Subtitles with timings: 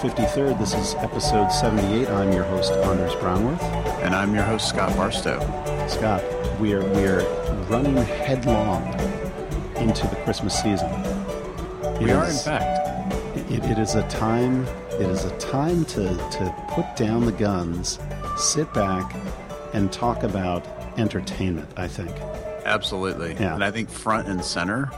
[0.00, 0.58] 53rd.
[0.58, 2.08] This is episode 78.
[2.08, 3.62] I'm your host, Anders Brownworth.
[4.02, 5.38] And I'm your host, Scott Barstow.
[5.88, 6.24] Scott,
[6.58, 7.22] we are, we are
[7.64, 8.82] running headlong
[9.76, 10.88] into the Christmas season.
[10.88, 13.50] It we is, are, in fact.
[13.50, 14.64] It, it is a time.
[14.92, 17.98] It is a time to, to put down the guns,
[18.38, 19.14] sit back,
[19.74, 21.68] and talk about entertainment.
[21.76, 22.10] I think.
[22.64, 23.34] Absolutely.
[23.34, 23.54] Yeah.
[23.54, 24.90] And I think front and center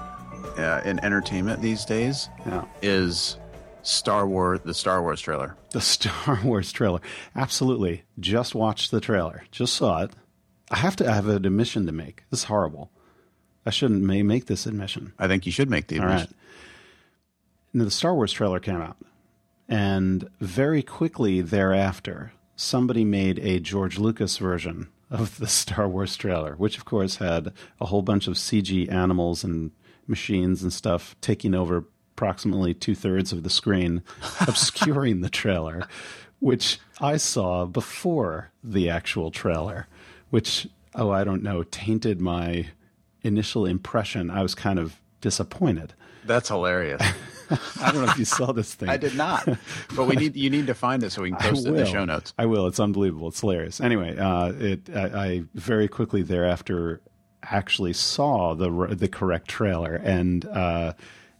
[0.59, 2.65] uh, in entertainment these days yeah.
[2.83, 3.39] is
[3.83, 5.57] Star Wars, the Star Wars trailer.
[5.71, 7.01] The Star Wars trailer.
[7.35, 8.03] Absolutely.
[8.19, 9.45] Just watched the trailer.
[9.51, 10.13] Just saw it.
[10.71, 12.25] I have to I have an admission to make.
[12.31, 12.91] This is horrible.
[13.67, 15.13] I shouldn't may make this admission.
[15.19, 16.17] I think you should make the admission.
[16.17, 16.37] All right.
[17.75, 18.97] Now, the Star Wars trailer came out,
[19.69, 26.55] and very quickly thereafter, somebody made a George Lucas version of the Star Wars trailer,
[26.57, 29.71] which of course had a whole bunch of CG animals and
[30.07, 31.85] machines and stuff taking over
[32.23, 34.01] approximately two thirds of the screen,
[34.47, 35.89] obscuring the trailer,
[36.39, 39.89] which I saw before the actual trailer,
[40.31, 42.69] which, oh, I don't know, tainted my
[43.23, 44.31] initial impression.
[44.31, 45.95] I was kind of disappointed.
[46.25, 47.03] That's hilarious.
[47.81, 48.89] I don't know if you saw this thing.
[48.89, 49.45] I did not,
[49.97, 51.85] but we need you need to find it so we can post it in the
[51.85, 52.33] show notes.
[52.39, 52.69] I will.
[52.69, 53.29] It's unbelievable.
[53.29, 53.81] It's hilarious.
[53.81, 57.01] Anyway, uh, it I, I, very quickly thereafter
[57.43, 60.93] actually saw the the correct trailer, and uh,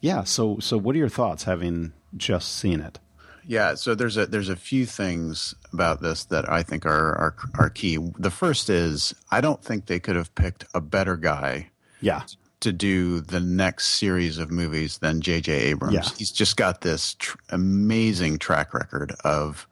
[0.03, 0.25] yeah.
[0.25, 2.99] So so what are your thoughts having just seen it?
[3.47, 7.37] Yeah, so there's a there's a few things about this that I think are are,
[7.59, 7.99] are key.
[8.19, 11.71] The first is I don't think they could have picked a better guy.
[12.01, 12.23] Yeah.
[12.61, 15.53] To do the next series of movies than J.J.
[15.53, 15.95] Abrams.
[15.95, 16.09] Yeah.
[16.17, 19.67] He's just got this tr- amazing track record of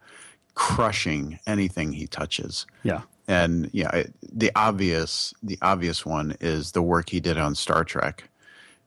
[0.55, 2.65] crushing anything he touches.
[2.83, 7.85] Yeah and yeah, the obvious the obvious one is the work he did on Star
[7.85, 8.29] Trek,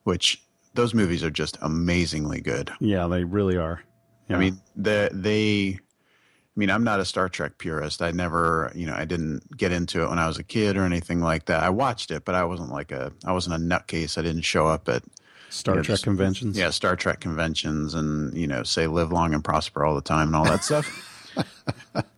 [0.02, 2.70] which those movies are just amazingly good.
[2.80, 3.82] Yeah, they really are.
[4.28, 4.36] Yeah.
[4.36, 5.78] I mean, the they.
[5.78, 8.00] I mean, I'm not a Star Trek purist.
[8.00, 10.84] I never, you know, I didn't get into it when I was a kid or
[10.84, 11.64] anything like that.
[11.64, 14.16] I watched it, but I wasn't like a, I wasn't a nutcase.
[14.16, 15.02] I didn't show up at
[15.50, 16.56] Star you know, Trek just, conventions.
[16.56, 20.28] Yeah, Star Trek conventions, and you know, say live long and prosper all the time
[20.28, 21.34] and all that stuff.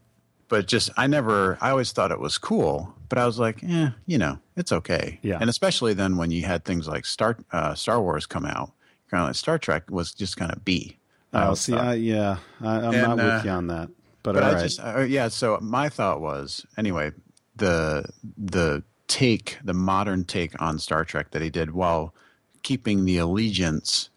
[0.48, 3.90] but just I never I always thought it was cool, but I was like, yeah,
[4.06, 5.18] you know, it's okay.
[5.22, 5.38] Yeah.
[5.40, 8.72] And especially then when you had things like Star uh, Star Wars come out,
[9.10, 10.96] kind of like Star Trek was just kind of B.
[11.32, 13.90] Oh, see, I, yeah, I, am not with uh, you on that,
[14.22, 14.62] but, but I right.
[14.62, 15.28] just uh, yeah.
[15.28, 17.12] So my thought was anyway
[17.56, 18.08] the
[18.38, 22.14] the take the modern take on Star Trek that he did while
[22.62, 24.08] keeping the allegiance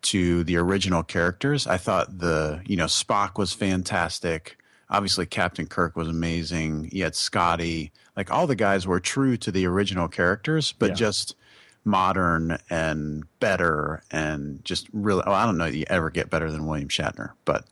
[0.00, 1.66] to the original characters.
[1.66, 4.58] I thought the you know Spock was fantastic
[4.90, 6.88] obviously Captain Kirk was amazing.
[6.92, 10.94] You had Scotty, like all the guys were true to the original characters, but yeah.
[10.94, 11.36] just
[11.84, 15.22] modern and better and just really.
[15.26, 17.64] Oh, I don't know that you ever get better than William Shatner, but.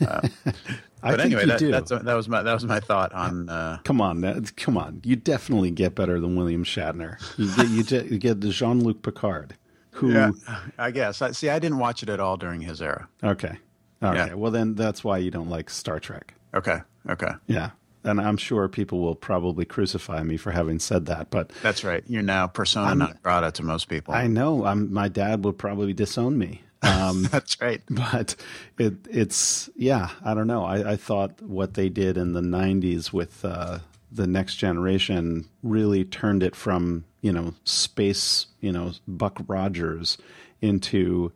[0.00, 0.26] Uh,
[1.02, 1.60] but anyway, that,
[2.04, 3.48] that was my that was my thought on.
[3.48, 5.00] Uh, come on, that, come on!
[5.04, 7.18] You definitely get better than William Shatner.
[7.36, 9.54] You get you, get, you get the Jean Luc Picard,
[9.92, 10.30] who yeah,
[10.78, 11.22] I guess.
[11.22, 13.08] I, see, I didn't watch it at all during his era.
[13.22, 13.58] Okay,
[14.02, 14.16] okay.
[14.16, 14.34] Yeah.
[14.34, 16.34] Well, then that's why you don't like Star Trek.
[16.54, 16.78] Okay.
[17.08, 17.32] Okay.
[17.46, 17.70] Yeah.
[18.04, 22.04] And I'm sure people will probably crucify me for having said that, but that's right.
[22.06, 24.14] You're now persona I'm, non grata to most people.
[24.14, 24.64] I know.
[24.64, 26.62] I'm, my dad would probably disown me.
[26.82, 27.82] Um, that's right.
[27.90, 28.36] But
[28.78, 30.10] it, it's yeah.
[30.24, 30.64] I don't know.
[30.64, 33.80] I, I thought what they did in the '90s with uh,
[34.10, 40.18] the next generation really turned it from you know space, you know Buck Rogers
[40.60, 41.32] into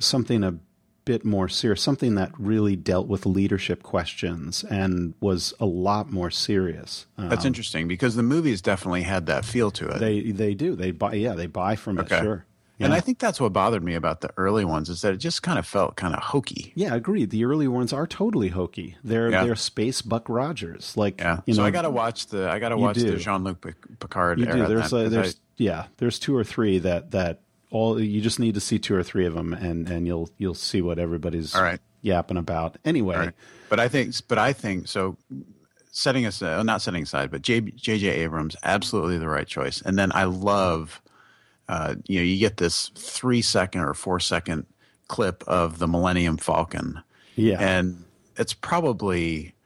[0.00, 0.58] something a
[1.04, 6.30] bit more serious, something that really dealt with leadership questions and was a lot more
[6.30, 7.06] serious.
[7.16, 9.98] That's um, interesting because the movies definitely had that feel to it.
[9.98, 10.76] They they do.
[10.76, 12.16] They buy yeah, they buy from okay.
[12.16, 12.46] it, sure.
[12.78, 12.86] Yeah.
[12.86, 15.42] And I think that's what bothered me about the early ones is that it just
[15.42, 16.72] kind of felt kind of hokey.
[16.74, 17.28] Yeah, agreed.
[17.28, 18.96] The early ones are totally hokey.
[19.04, 19.44] They're yeah.
[19.44, 20.96] they're space Buck Rogers.
[20.96, 21.40] Like yeah.
[21.44, 23.10] You so I got to watch the I got to watch do.
[23.10, 23.66] the Jean Luc
[24.00, 24.38] Picard.
[24.38, 24.66] You do.
[24.66, 25.86] There's a, there's I, yeah.
[25.98, 29.26] There's two or three that that all you just need to see two or three
[29.26, 31.80] of them, and and you'll you'll see what everybody's all right.
[32.02, 32.76] yapping about.
[32.84, 33.34] Anyway, right.
[33.68, 35.16] but I think but I think so.
[35.92, 38.08] Setting aside, not setting aside, but J, J.J.
[38.08, 39.82] Abrams, absolutely the right choice.
[39.82, 41.02] And then I love,
[41.68, 44.66] uh, you know, you get this three second or four second
[45.08, 47.02] clip of the Millennium Falcon.
[47.34, 47.56] Yeah.
[47.58, 48.04] And
[48.36, 49.56] it's probably,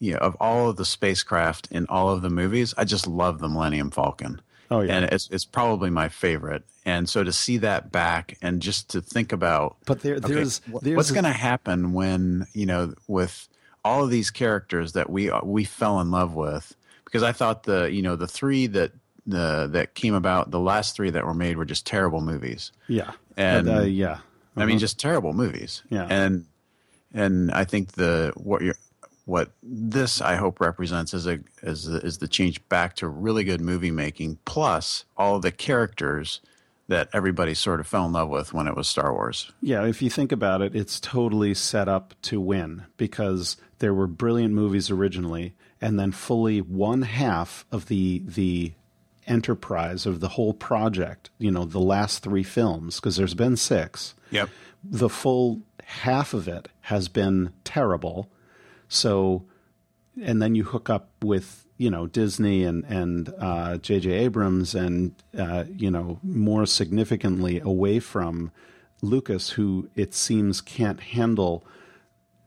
[0.00, 3.38] you know, of all of the spacecraft in all of the movies, I just love
[3.38, 4.42] the Millennium Falcon.
[4.70, 6.64] Oh yeah, and it's it's probably my favorite.
[6.84, 10.78] And so to see that back and just to think about, but there, there's, okay,
[10.82, 13.48] there's what's going to happen when you know with
[13.84, 16.74] all of these characters that we we fell in love with
[17.04, 18.92] because I thought the you know the three that
[19.26, 22.72] the that came about the last three that were made were just terrible movies.
[22.86, 24.22] Yeah, and uh, yeah, uh-huh.
[24.56, 24.80] I mean uh-huh.
[24.80, 25.82] just terrible movies.
[25.90, 26.46] Yeah, and
[27.12, 28.76] and I think the what you're
[29.24, 33.44] what this I hope represents is a is the, is the change back to really
[33.44, 36.40] good movie making plus all of the characters
[36.88, 39.52] that everybody sort of fell in love with when it was Star Wars.
[39.62, 44.08] Yeah, if you think about it, it's totally set up to win because there were
[44.08, 48.72] brilliant movies originally, and then fully one half of the the
[49.26, 54.14] enterprise of the whole project, you know, the last three films, because there's been six.
[54.32, 54.50] Yep.
[54.82, 58.28] The full half of it has been terrible.
[58.90, 59.44] So,
[60.22, 64.10] and then you hook up with you know Disney and and uh, J.J.
[64.10, 68.52] Abrams, and uh, you know more significantly away from
[69.00, 71.64] Lucas, who it seems can't handle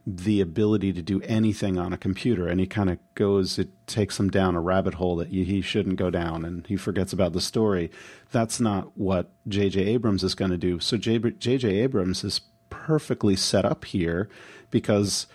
[0.05, 4.19] the ability to do anything on a computer, and he kind of goes, it takes
[4.19, 7.39] him down a rabbit hole that he shouldn't go down, and he forgets about the
[7.39, 7.89] story.
[8.31, 9.79] That's not what J.J.
[9.81, 10.79] Abrams is going to do.
[10.81, 11.69] So J.J.
[11.69, 14.27] Abrams is perfectly set up here
[14.71, 15.25] because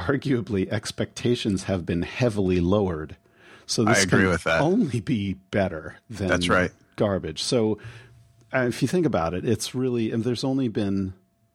[0.00, 3.16] arguably expectations have been heavily lowered.
[3.66, 4.60] So this I agree can with that.
[4.60, 6.72] only be better than That's right.
[6.96, 7.42] garbage.
[7.42, 7.78] So
[8.52, 11.14] uh, if you think about it, it's really and there's only been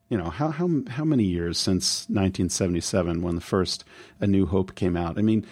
[0.09, 3.83] you know how how how many years since 1977 when the first
[4.21, 5.17] A New Hope came out?
[5.17, 5.45] I mean,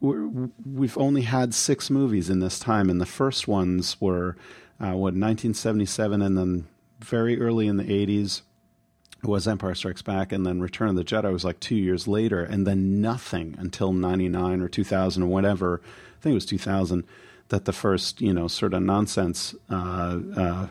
[0.00, 0.28] we're,
[0.64, 4.36] we've only had six movies in this time, and the first ones were
[4.78, 6.66] uh, what 1977, and then
[7.00, 8.42] very early in the 80s
[9.26, 12.42] was Empire Strikes Back, and then Return of the Jedi was like two years later,
[12.42, 15.80] and then nothing until '99 or 2000 or whatever.
[16.18, 17.04] I think it was 2000
[17.48, 20.66] that the first, you know, sort of nonsense, uh, uh,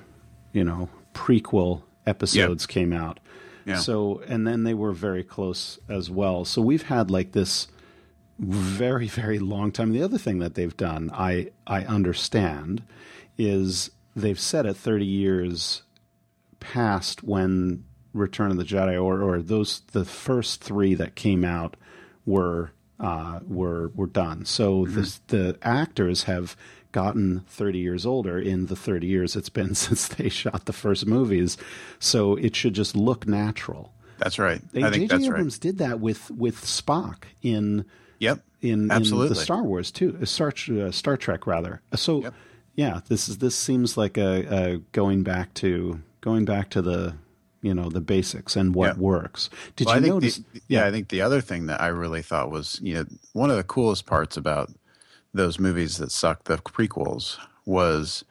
[0.52, 2.70] you know, prequel episodes Yep.
[2.70, 3.20] came out.
[3.66, 3.78] Yeah.
[3.78, 6.44] So, and then they were very close as well.
[6.46, 7.68] So we've had like this
[8.38, 9.92] very, very long time.
[9.92, 12.84] The other thing that they've done, I I understand,
[13.38, 15.84] is they've set it 30 years
[16.60, 17.86] past when
[18.16, 21.76] Return of the Jedi or or those the first three that came out
[22.26, 24.46] were uh, were were done.
[24.46, 26.56] So this, the actors have
[26.92, 31.06] gotten 30 years older in the 30 years it's been since they shot the first
[31.06, 31.58] movies.
[32.00, 33.92] So it should just look natural.
[34.18, 34.62] That's right.
[34.74, 35.08] I think J.J.
[35.08, 35.36] that's right.
[35.36, 37.84] Abrams did that with with Spock in
[38.20, 38.40] Yep.
[38.62, 39.30] in, in Absolutely.
[39.30, 41.82] the Star Wars too, uh, Star uh, Star Trek rather.
[41.92, 42.34] Uh, So Yep.
[42.76, 47.16] yeah, this is this seems like a, a going back to going back to the
[47.66, 48.96] you know the basics and what Yeah.
[48.98, 49.50] works.
[49.78, 50.42] Did Well, you notice?
[50.54, 53.52] The, yeah, I think the other thing that I really thought was, you know, one
[53.52, 54.72] of the coolest parts about
[55.34, 58.26] those movies that sucked, the prequels, was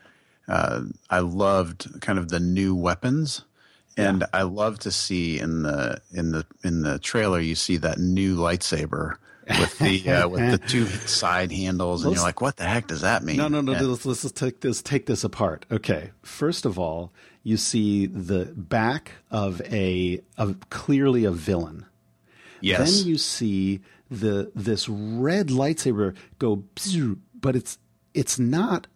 [0.49, 3.43] uh, I loved kind of the new weapons,
[3.97, 7.99] and I love to see in the in the in the trailer you see that
[7.99, 9.17] new lightsaber
[9.49, 12.87] with the uh, with the two side handles, and Those- you're like, what the heck
[12.87, 13.37] does that mean?
[13.37, 13.73] No, no, no.
[13.73, 15.67] Let's, let's just take this take this apart.
[15.71, 16.11] Okay.
[16.23, 17.13] First of all,
[17.43, 21.87] you see the back of a of clearly a villain.
[22.61, 23.81] yes, Then you see
[24.11, 26.65] the this red lightsaber go,
[27.35, 27.79] but it's
[28.15, 28.87] it's not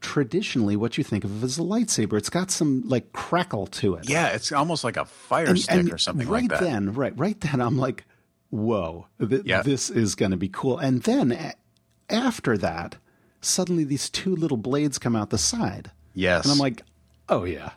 [0.00, 2.14] traditionally what you think of as a lightsaber.
[2.14, 4.08] It's got some like crackle to it.
[4.08, 6.60] yeah, it's almost like a fire And- stick and or something right like that.
[6.60, 8.04] then, right, right then, I'm like,
[8.50, 9.62] whoa, th- Yeah.
[9.62, 10.78] this is going to be cool.
[10.78, 11.54] And then a-
[12.08, 12.96] after that,
[13.40, 15.90] suddenly these two little blades come out the side.
[16.14, 16.82] yes, And I'm like,
[17.28, 17.70] oh yeah.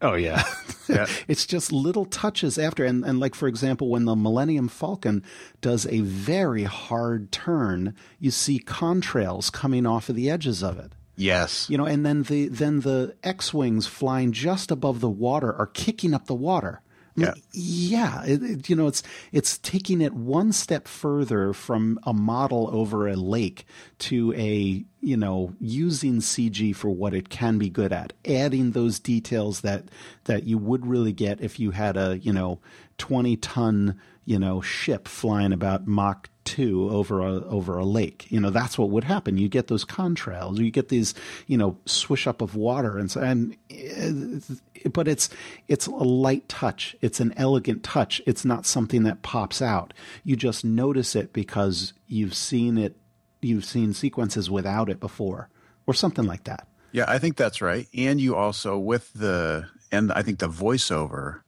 [0.00, 0.44] Oh yeah.
[0.88, 1.06] Yeah.
[1.28, 5.22] it's just little touches after and, and like for example when the Millennium Falcon
[5.60, 10.92] does a very hard turn, you see contrails coming off of the edges of it.
[11.14, 15.66] yes, You know, and then the then the X-wings flying just above the water are
[15.66, 16.80] kicking up the water.
[17.20, 17.34] Yeah.
[17.52, 22.68] yeah, it, it- you know, it's it's taking it one step further from a model
[22.72, 23.64] over a lake
[24.00, 28.98] to a you know using CG for what it can be good at, adding those
[29.00, 29.84] details that
[30.24, 32.60] that you would really get if you had a you know
[32.98, 38.26] twenty ton you know ship flying about Mach two over a over a lake.
[38.30, 39.36] You know that's what would happen.
[39.38, 40.58] You get those contrails.
[40.58, 41.14] You get these
[41.46, 45.28] you know swish up of water and so and uh, but it's
[45.68, 46.96] it's a light touch.
[47.00, 48.20] It's an elegant touch.
[48.26, 49.92] It's not something that pops out.
[50.24, 52.96] You just notice it because you've seen it.
[53.42, 55.48] You've seen sequences without it before,
[55.86, 56.66] or something like that.
[56.92, 57.86] Yeah, I think that's right.
[57.94, 61.40] And you also with the and I think the voiceover,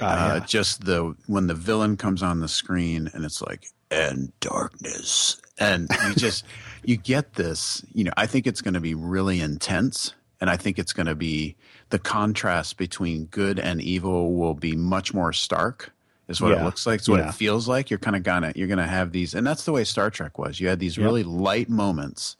[0.00, 0.40] uh, Ah, yeah.
[0.44, 5.88] just the when the villain comes on the screen and it's like and darkness, and
[6.06, 6.44] you just
[6.84, 7.84] you get this.
[7.92, 11.06] You know, I think it's going to be really intense, and I think it's going
[11.06, 11.56] to be
[11.90, 15.92] the contrast between good and evil will be much more stark.
[16.28, 16.60] Is what Yeah.
[16.60, 16.98] it looks like.
[17.00, 17.30] It's what Yeah.
[17.30, 17.88] it feels like.
[17.88, 20.60] You're kind of gonna you're gonna have these, and that's the way Star Trek was.
[20.60, 22.36] You had these really light moments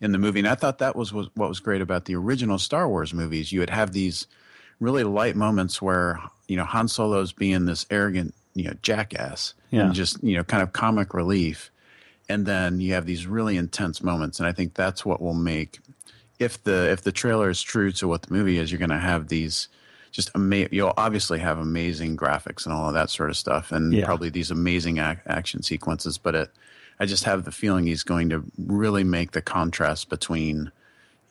[0.00, 0.40] in the movie.
[0.40, 3.52] And I thought that was, was what was great about the original Star Wars movies.
[3.52, 4.26] You would have these
[4.80, 9.82] really light moments where, you know, Han Solo's being this arrogant you know jackass Yeah.
[9.86, 11.70] and just you know kind of comic relief
[12.28, 15.78] and then you have these really intense moments and i think that's what will make
[16.40, 18.98] if the if the trailer is true to what the movie is you're going to
[18.98, 19.68] have these
[20.10, 23.92] just ama- you'll obviously have amazing graphics and all of that sort of stuff and
[23.92, 24.06] Yeah.
[24.06, 26.50] probably these amazing ac- action sequences but it
[26.98, 30.72] i just have the feeling he's going to really make the contrast between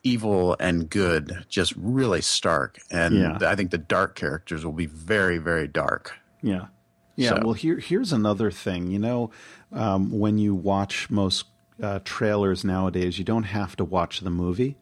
[0.03, 3.37] evil and good just really stark and Yeah.
[3.41, 6.13] i think the dark characters will be very very dark
[6.43, 6.67] Yeah.
[7.15, 7.29] Yeah.
[7.29, 8.91] So- Well, here here's another thing.
[8.91, 9.31] You know,
[9.71, 11.45] um, when you watch most
[11.81, 14.77] uh, trailers nowadays, you don't have to watch the movie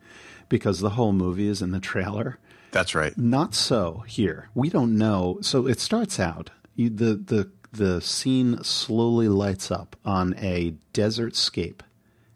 [0.50, 2.38] because the whole movie is in the trailer.
[2.72, 4.50] that's right Not so here.
[4.56, 5.38] We don't know.
[5.42, 11.36] So it starts out you, the the the scene slowly lights up on a desert
[11.36, 11.82] scape,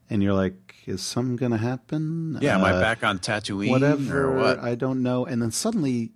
[0.10, 3.70] and you're like, "Is something going to happen?" yeah am i Uh, back on tatooine
[3.70, 4.25] whatever.
[4.30, 5.25] or what I don't know.
[5.25, 6.12] And then suddenly,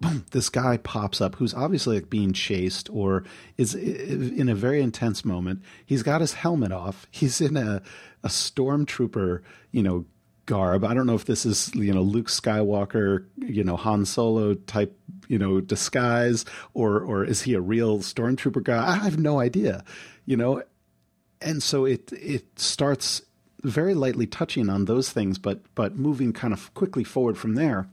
[0.30, 3.24] this guy pops up who's obviously like being chased or
[3.56, 5.62] is in a very intense moment.
[5.84, 7.06] He's got his helmet off.
[7.10, 7.82] He's in a
[8.22, 9.40] a stormtrooper,
[9.72, 10.04] you know,
[10.46, 10.84] garb.
[10.84, 14.98] I don't know if this is you know Luke Skywalker, you know Han Solo type,
[15.28, 18.88] you know, disguise, or or is he a real stormtrooper guy?
[18.88, 19.84] I have no idea.
[20.26, 20.62] You know,
[21.40, 23.22] and so it it starts
[23.62, 27.88] very lightly touching on those things, but but moving kind of quickly forward from there,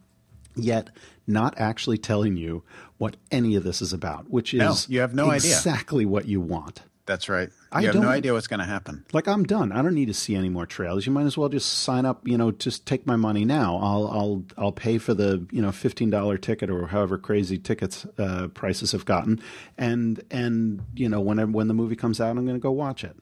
[0.55, 0.89] yet
[1.27, 2.63] not actually telling you
[2.97, 5.51] what any of this is about, which is No, you have no idea.
[5.51, 6.81] exactly what you want.
[7.05, 7.49] That's right.
[7.71, 9.05] I have no idea what's going to happen.
[9.13, 9.71] Like I'm done.
[9.71, 11.05] I don't need to see any more trailers.
[11.05, 12.27] You might as well just sign up.
[12.27, 13.77] You know, just take my money now.
[13.77, 18.05] I'll I'll I'll pay for the you know fifteen dollar ticket or however crazy tickets
[18.17, 19.39] uh, prices have gotten,
[19.77, 23.05] and and you know whenever when the movie comes out, I'm going to go watch
[23.05, 23.15] it.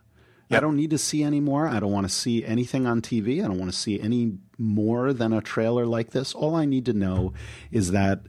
[0.52, 1.68] I don't need to see any more.
[1.68, 3.44] I don't want to see anything on TV.
[3.44, 6.34] I don't want to see any more than a trailer like this.
[6.34, 7.34] All I need to know
[7.72, 8.22] is that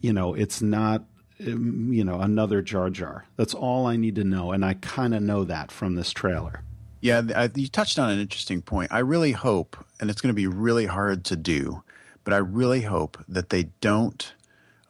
[0.00, 1.04] you know it's not
[1.46, 3.26] um, you know another Jar Jar.
[3.36, 6.62] That's all I need to know, and I kind of know that from this trailer.
[7.00, 8.92] Yeah, I, you touched on an interesting point.
[8.92, 11.82] I really hope, and it's going to be really hard to do,
[12.24, 14.34] but I really hope that they don't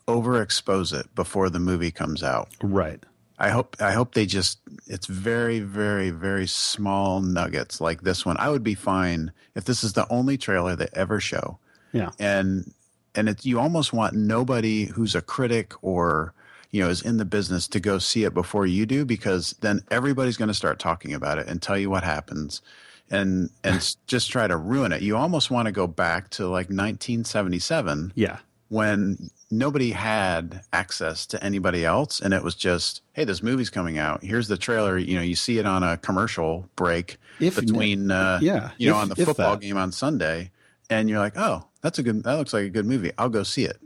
[0.09, 2.49] overexpose it before the movie comes out.
[2.61, 3.05] Right.
[3.41, 8.37] I hope I hope they just it's very very very small nuggets like this one.
[8.39, 11.59] I would be fine if this is the only trailer they ever show.
[11.93, 12.11] Yeah.
[12.21, 12.73] and
[13.17, 16.33] and it's you almost want nobody who's a critic or
[16.71, 19.81] you know is in the business to go see it before you do because then
[19.91, 22.63] everybody's going to start talking about it and tell you what happens
[23.11, 26.69] and and just try to ruin it you almost want to go back to like
[26.69, 28.39] 1977 Yeah.
[28.69, 33.99] when nobody had access to anybody else and it was just hey this movie's coming
[33.99, 38.11] out here's the trailer you know you see it on a commercial break If- between
[38.11, 39.61] uh, yeah, you know if- on the football that.
[39.61, 40.51] game on sunday
[40.89, 43.43] and you're like oh that's a good that looks like a good movie i'll go
[43.43, 43.81] see it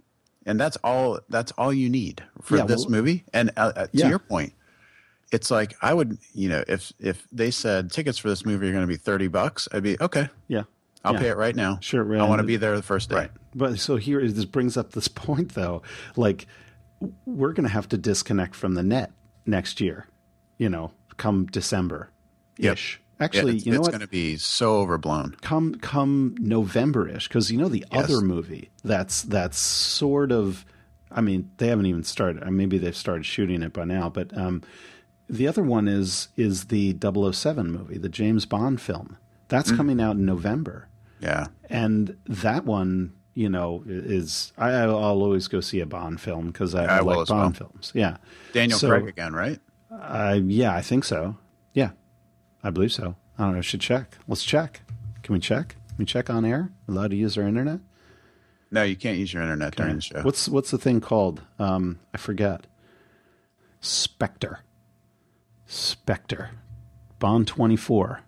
[0.44, 3.83] and that's all that's all you need for Yeah, this well- movie and uh, uh,
[3.87, 4.09] to Yeah.
[4.11, 4.52] your point
[5.33, 8.73] it's like i would you know if if they said tickets for this movie are
[8.73, 10.64] going to be 30 bucks i'd be okay Yeah.
[11.04, 11.20] I'll Yeah.
[11.20, 13.30] pay it right now Sure, i want to be there the first day Right.
[13.54, 15.82] But so here is this brings up this point though.
[16.16, 16.46] Like
[17.26, 19.12] we're going to have to disconnect from the net
[19.46, 20.06] next year,
[20.58, 22.11] you know, come December
[22.58, 23.00] ish.
[23.20, 27.28] Yeah, Actually, it's, you know it's going to be so overblown come come November ish
[27.28, 28.04] because you know the Yes.
[28.04, 30.64] other movie that's that's sort of
[31.12, 34.37] I mean they haven't even started uh, maybe they've started shooting it by now but
[34.37, 34.62] um,
[35.28, 39.76] the other one is is the 007 movie the James Bond film that's Mm.
[39.76, 40.88] coming out in November
[41.21, 41.47] yeah.
[41.71, 46.75] And that one you know is I, I'll always go see a Bond film because
[46.75, 47.68] I, I like Bond well.
[47.71, 47.92] films.
[47.94, 48.18] Yeah.
[48.52, 49.59] Daniel So- craig again right?
[49.90, 51.37] Uh, yeah I think so.
[51.73, 51.90] Yeah.
[52.62, 53.16] I believe so.
[53.38, 53.59] I don't know.
[53.59, 54.16] I should check.
[54.28, 54.83] Let's check.
[55.23, 55.76] Can we check?
[55.88, 56.71] Can we check on air?
[56.88, 57.80] Allowed to use our internet?
[58.71, 60.23] No you can't use your internet during the show.
[60.23, 61.42] What's what's the thing called?
[61.59, 62.66] Um, I forget.
[63.80, 64.61] Spectre.
[65.66, 66.50] Spectre.
[67.18, 68.21] Bond twenty four.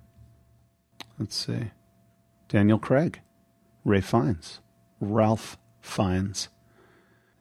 [1.19, 1.71] Let's see.
[2.49, 3.21] Daniel Craig,
[3.85, 4.61] Ray Fiennes,
[5.01, 6.49] Ralph Fiennes,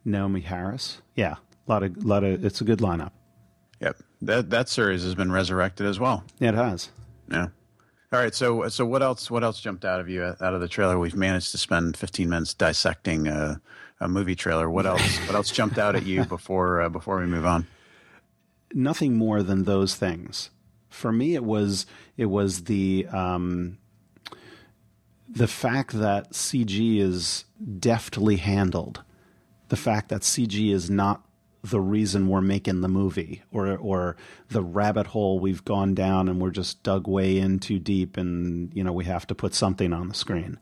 [0.06, 1.00] Naomie Harris.
[1.14, 1.34] Yeah,
[1.66, 2.44] a lot of lot of.
[2.44, 3.12] It's a good lineup.
[3.80, 6.90] yep that that series has been resurrected as well Yeah, it has.
[7.30, 7.48] Yeah.
[8.12, 8.34] All right.
[8.34, 10.98] So so what else what else jumped out of you out of the trailer?
[10.98, 13.60] We've managed to spend 15 minutes dissecting a,
[14.00, 14.70] a movie trailer.
[14.70, 17.66] What else what else jumped out at you before uh, before we move on?
[18.74, 20.50] nothing more than those things.
[20.88, 21.86] For me, it was
[22.16, 23.78] it was the um,
[25.28, 27.44] the fact that CG is
[27.78, 29.02] deftly handled,
[29.68, 31.22] the fact that CG is not
[31.62, 34.16] the reason we're making the movie, or or
[34.48, 38.72] the rabbit hole we've gone down and we're just dug way in too deep, and
[38.74, 40.58] you know we have to put something on the screen.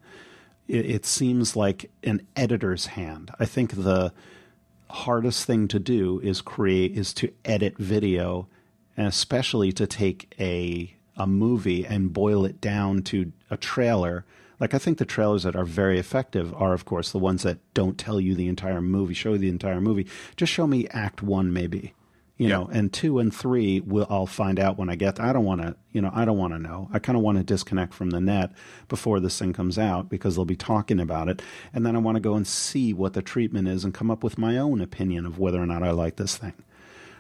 [0.66, 3.30] It, it seems like an editor's hand.
[3.38, 4.12] I think the
[4.88, 8.49] hardest thing to do is create is to edit video
[8.97, 14.25] and especially to take a a movie and boil it down to a trailer.
[14.61, 17.59] Like I think the trailers that are very effective are of course the ones that
[17.75, 20.07] don't tell you the entire movie, show you the entire movie.
[20.37, 21.95] Just show me act 1 maybe
[22.37, 25.27] you know and two and three will i'll find out when i get There.
[25.27, 27.39] i don't want to you know i don't want to know i kind of want
[27.39, 28.51] to disconnect from the net
[28.89, 31.43] before this thing comes out because they'll be talking about it
[31.73, 34.25] and then i want to go and see what the treatment is and come up
[34.25, 36.55] with my own opinion of whether or not i like this thing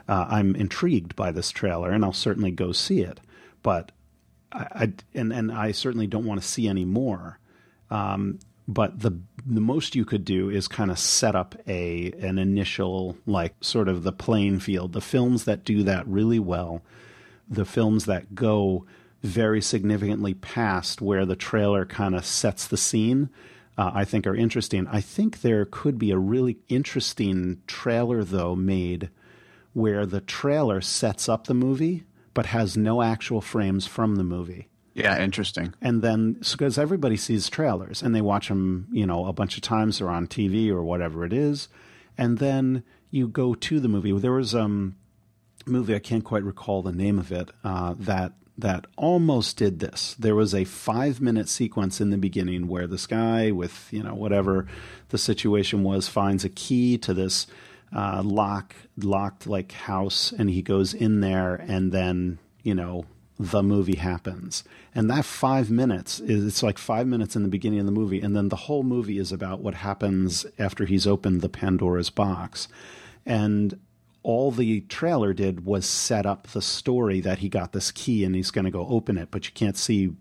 [0.08, 3.20] uh, i'm intrigued by this trailer and i'll certainly go see it
[3.62, 3.92] but
[4.54, 7.38] i, I and and i certainly don't want to see any more
[7.90, 12.38] um, but the the most you could do is kind of set up a an
[12.38, 14.92] initial like sort of the playing field.
[14.92, 16.82] The films that do that really well,
[17.48, 18.86] the films that go
[19.22, 23.30] very significantly past where the trailer kind of sets the scene,
[23.76, 24.86] uh, I think are interesting.
[24.86, 29.10] I think there could be a really interesting trailer though made
[29.74, 32.04] where the trailer sets up the movie
[32.34, 34.68] but has no actual frames from the movie.
[34.92, 35.74] Yeah, interesting.
[35.80, 39.62] And then, because everybody sees trailers and they watch them, you know, a bunch of
[39.62, 41.68] times or on TV or whatever it is,
[42.16, 44.12] and then you go to the movie.
[44.12, 44.96] There was um,
[45.66, 49.80] a movie I can't quite recall the name of it uh, that that almost did
[49.80, 50.14] this.
[50.16, 54.14] There was a five minute sequence in the beginning where this guy with you know
[54.14, 54.66] whatever
[55.08, 57.48] the situation was finds a key to this
[57.94, 63.04] uh, lock locked like house, and he goes in there, and then you know
[63.38, 64.64] the movie happens.
[64.94, 68.20] And that five minutes is it's like five minutes in the beginning of the movie,
[68.20, 72.68] and then the whole movie is about what happens after he's opened the Pandora's box.
[73.26, 73.78] And
[74.22, 78.34] all the trailer did was set up the story that he got this key and
[78.34, 80.12] he's going to go open it, but you can't see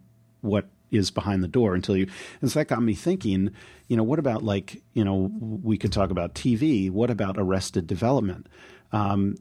[0.42, 2.08] what is behind the door until you.
[2.42, 3.52] And so that got me thinking,
[3.88, 6.90] you know, what about like, you know, we could talk about TV.
[6.90, 8.48] What about Arrested Development?
[8.92, 9.36] Um,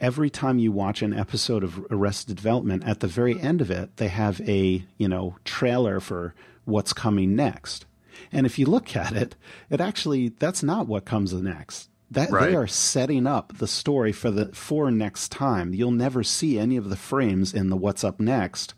[0.00, 3.96] every time you watch an episode of Arrested Development, at the very end of it,
[3.96, 6.34] they have a you know trailer for
[6.64, 7.86] what's coming next.
[8.32, 9.36] And if you look at it,
[9.70, 11.88] it actually that's not what comes next.
[12.10, 12.50] That right.
[12.50, 15.74] they are setting up the story for the for next time.
[15.74, 18.74] You'll never see any of the frames in the what's up next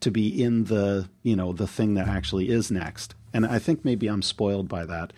[0.00, 3.14] to be in the you know the thing that actually is next.
[3.32, 5.12] And I think maybe I'm spoiled by that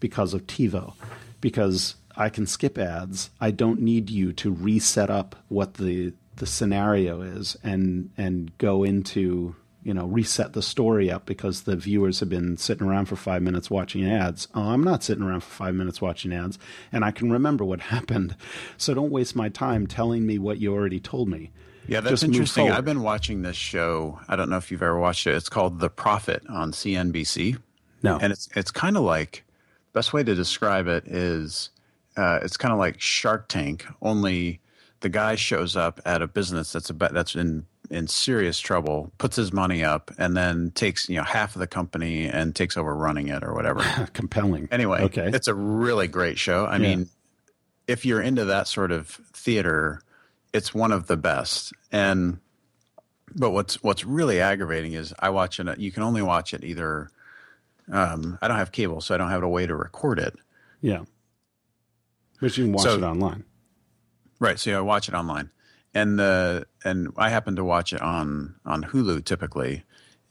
[0.00, 0.94] because of TiVo,
[1.40, 3.30] because I can skip ads.
[3.40, 8.84] I don't need you to reset up what the the scenario is and and go
[8.84, 13.16] into you know reset the story up because the viewers have been sitting around for
[13.16, 14.48] five minutes watching ads.
[14.54, 16.58] Oh, I'm not sitting around for five minutes watching ads,
[16.92, 18.36] and I can remember what happened.
[18.76, 21.50] So don't waste my time telling me what you already told me.
[21.88, 22.70] Yeah, that's interesting.
[22.70, 24.20] I've been watching this show.
[24.28, 25.34] I don't know if you've ever watched it.
[25.34, 27.58] It's called The Profit on CNBC.
[28.02, 29.44] No, and it's it's kind of like
[29.92, 31.70] best way to describe it is
[32.16, 34.60] uh, it's kind of like Shark Tank, only
[35.00, 39.36] the guy shows up at a business that's about that's in in serious trouble, puts
[39.36, 42.94] his money up, and then takes you know half of the company and takes over
[42.94, 43.80] running it or whatever.
[44.12, 44.68] Compelling.
[44.70, 45.30] Anyway, okay.
[45.32, 46.64] it's a really great show.
[46.64, 46.96] I yeah.
[46.96, 47.08] mean,
[47.86, 50.02] if you're into that sort of theater,
[50.52, 51.72] it's one of the best.
[51.92, 52.38] And
[53.34, 55.78] but what's what's really aggravating is I watch it.
[55.78, 57.10] You can only watch it either.
[57.90, 60.34] Um, I don't have cable, so I don't have a way to record it.
[60.80, 61.04] Yeah.
[62.40, 63.44] But you can watch so, it online.
[64.38, 64.58] Right.
[64.58, 65.50] So I watch it online.
[65.94, 69.84] And the and I happen to watch it on on Hulu typically,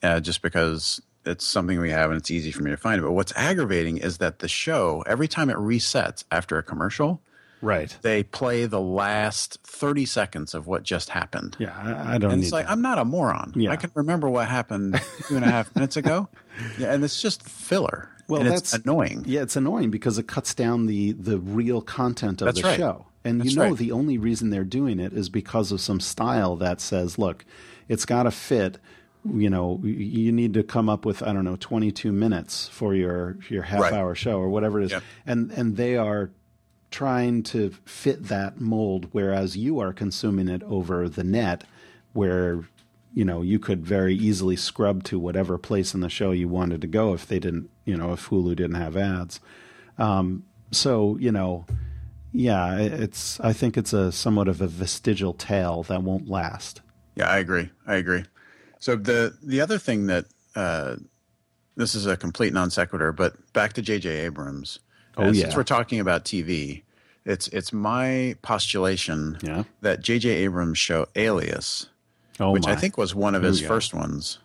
[0.04, 3.00] uh, just because it's something we have and it's easy for me to find.
[3.00, 3.04] It.
[3.04, 7.22] But what's aggravating is that the show every time it resets after a commercial,
[7.62, 7.96] right?
[8.02, 11.56] They play the last thirty seconds of what just happened.
[11.60, 12.32] Yeah, I, I don't.
[12.32, 12.72] And it's like that.
[12.72, 13.54] I'm not a moron.
[13.56, 13.72] Yeah.
[13.72, 16.30] I can remember what happened two and a half minutes ago.
[16.80, 18.10] Yeah, and it's just filler.
[18.28, 19.26] Well, and that's annoying.
[19.28, 22.78] Yeah, it's annoying because it cuts down the the real content of that's the right.
[22.78, 23.06] show.
[23.24, 23.78] And that's you know right.
[23.78, 27.46] the only reason they're doing it is because of some style that says, look,
[27.88, 28.80] it's got to fit
[29.34, 33.38] you know you need to come up with i don't know 22 minutes for your
[33.50, 33.93] your half right.
[33.93, 35.04] hour show or whatever it is yep.
[35.26, 36.32] and and they are
[36.89, 41.63] trying to fit that mold whereas you are consuming it over the net
[42.13, 42.63] where
[43.17, 46.82] you know, you could very easily scrub to whatever place in the show you wanted
[46.82, 49.39] to go if they didn't, you know, if Hulu didn't have ads.
[49.97, 51.65] Um, so, you know,
[52.32, 53.39] yeah, it's.
[53.39, 56.82] I think it's a somewhat of a vestigial tail that won't last.
[57.15, 57.71] Yeah, I agree.
[57.88, 58.26] I agree.
[58.78, 60.97] So the the other thing that uh,
[61.76, 64.26] this is a complete non sequitur, but back to J.J.
[64.26, 64.78] Abrams.
[65.18, 65.44] Oh yeah.
[65.44, 66.84] Since we're talking about TV,
[67.26, 69.64] it's it's my postulation yeah.
[69.82, 70.30] that J.J.
[70.30, 71.88] Abrams' show Alias
[72.40, 72.74] oh which my.
[72.74, 74.40] I think was one of his first ones,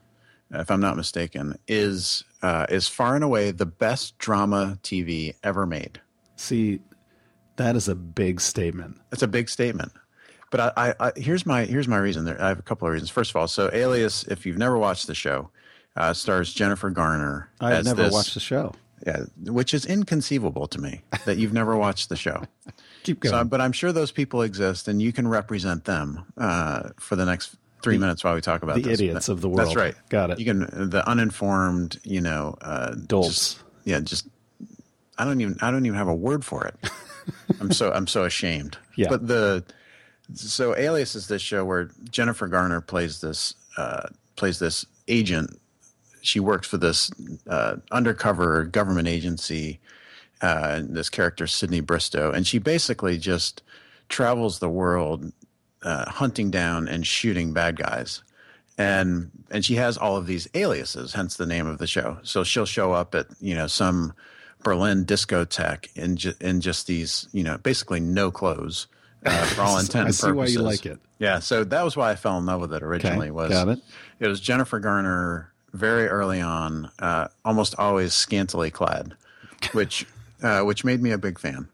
[0.50, 5.66] if I'm not mistaken, is uh, is far and away the best drama TV ever
[5.66, 6.00] made.
[6.36, 6.80] See,
[7.56, 9.00] That is a big statement.
[9.12, 9.92] It's a big statement.
[10.50, 12.24] But I, I, I, here's my here's my reason.
[12.24, 13.10] There, I have a couple of reasons.
[13.10, 15.50] First of all, so Alias, if you've never watched the show,
[15.96, 17.50] uh, stars Jennifer Garner.
[17.60, 18.74] I've never this, watched the show.
[19.06, 22.44] Yeah, which is inconceivable to me that you've never watched the show.
[23.02, 23.32] Keep going.
[23.32, 27.24] So, but I'm sure those people exist, and you can represent them uh, for the
[27.24, 29.00] next three the, minutes while we talk about the this.
[29.00, 29.66] idiots of the world.
[29.66, 29.94] That's right.
[30.08, 30.38] Got it.
[30.38, 33.58] You can the uninformed, you know, uh, dolts.
[33.84, 34.28] Yeah, just
[35.18, 36.76] I don't even I don't even have a word for it.
[37.60, 38.78] I'm so I'm so ashamed.
[38.96, 39.08] Yeah.
[39.08, 39.64] But the
[40.34, 45.58] so Alias is this show where Jennifer Garner plays this uh, plays this agent.
[46.22, 47.10] She works for this
[47.46, 49.80] uh, undercover government agency.
[50.40, 53.62] Uh, this character Sydney Bristow, and she basically just
[54.08, 55.32] travels the world
[55.84, 58.24] uh, hunting down and shooting bad guys.
[58.78, 62.18] And and she has all of these aliases, hence the name of the show.
[62.22, 64.14] So she'll show up at you know some
[64.64, 68.86] Berlin discotheque in ju- in just these you know basically no clothes
[69.24, 70.24] uh, for all intent and purposes.
[70.24, 70.98] I see why you like it.
[71.18, 73.26] Yeah, so that was why I fell in love with it originally.
[73.26, 73.78] Okay, was got it.
[74.18, 79.14] It was Jennifer Garner very early on, uh, almost always scantily clad,
[79.72, 80.06] which
[80.42, 81.68] uh, which made me a big fan.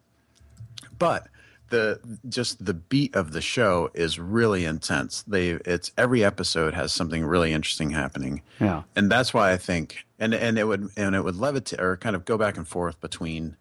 [0.98, 1.28] But
[1.70, 5.22] the just the beat of the show is really intense.
[5.22, 8.42] They it's every episode has something really interesting happening.
[8.60, 8.82] Yeah.
[8.96, 12.16] And that's why I think and and it would and it would levitate or kind
[12.16, 13.56] of go back and forth between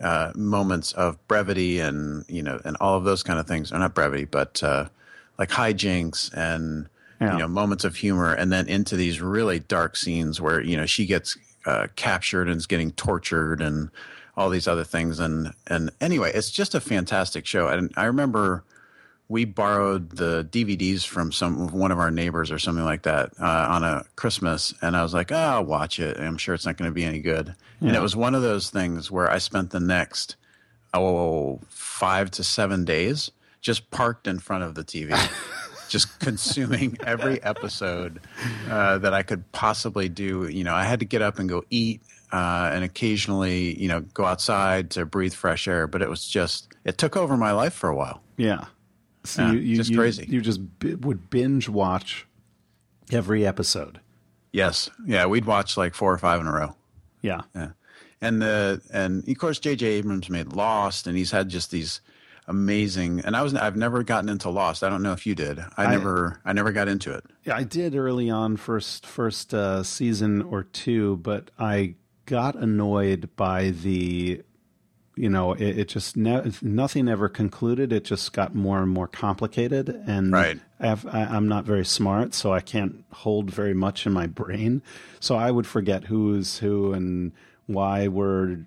[0.00, 3.78] uh, moments of brevity and you know and all of those kind of things or
[3.78, 4.88] not brevity but uh,
[5.38, 6.88] like hijinks and
[7.22, 7.32] yeah.
[7.32, 10.86] you know moments of humor and then into these really dark scenes where you know
[10.86, 13.90] she gets uh, captured and is getting tortured and
[14.36, 15.20] all these other things.
[15.20, 17.68] And and anyway, it's just a fantastic show.
[17.68, 18.64] And I remember
[19.28, 23.66] we borrowed the DVDs from some one of our neighbors or something like that uh,
[23.70, 26.18] on a Christmas, and I was like, "Oh, I'll watch it.
[26.18, 27.88] I'm sure it's not going to be any good." Yeah.
[27.88, 30.36] And it was one of those things where I spent the next
[30.94, 33.30] oh five to seven days
[33.60, 35.10] just parked in front of the TV.
[35.92, 38.20] just consuming every episode
[38.68, 40.48] uh, that I could possibly do.
[40.48, 42.00] You know, I had to get up and go eat
[42.32, 45.86] uh, and occasionally, you know, go outside to breathe fresh air.
[45.86, 48.22] But it was just, it took over my life for a while.
[48.38, 48.64] Yeah.
[49.24, 50.26] So yeah, you, you, just you, crazy.
[50.28, 52.26] You just b- would binge watch
[53.12, 54.00] every episode.
[54.50, 54.90] Yes.
[55.06, 55.26] Yeah.
[55.26, 56.74] We'd watch like four or five in a row.
[57.20, 57.42] Yeah.
[57.54, 57.72] Yeah.
[58.22, 59.86] And the, and of course, J.J.
[59.86, 62.00] Abrams made Lost and he's had just these,
[62.52, 63.20] amazing.
[63.20, 64.84] And I was I've never gotten into Lost.
[64.84, 65.58] I don't know if you did.
[65.58, 67.24] I, I never I never got into it.
[67.44, 71.94] Yeah, I did early on first first uh, season or two, but I
[72.26, 74.42] got annoyed by the
[75.16, 79.08] you know it, it just ne- nothing ever concluded it just got more and more
[79.08, 80.58] complicated and right.
[80.80, 84.80] I am not very smart so i can't hold very much in my brain
[85.20, 87.32] so i would forget who's who and
[87.66, 88.60] why we're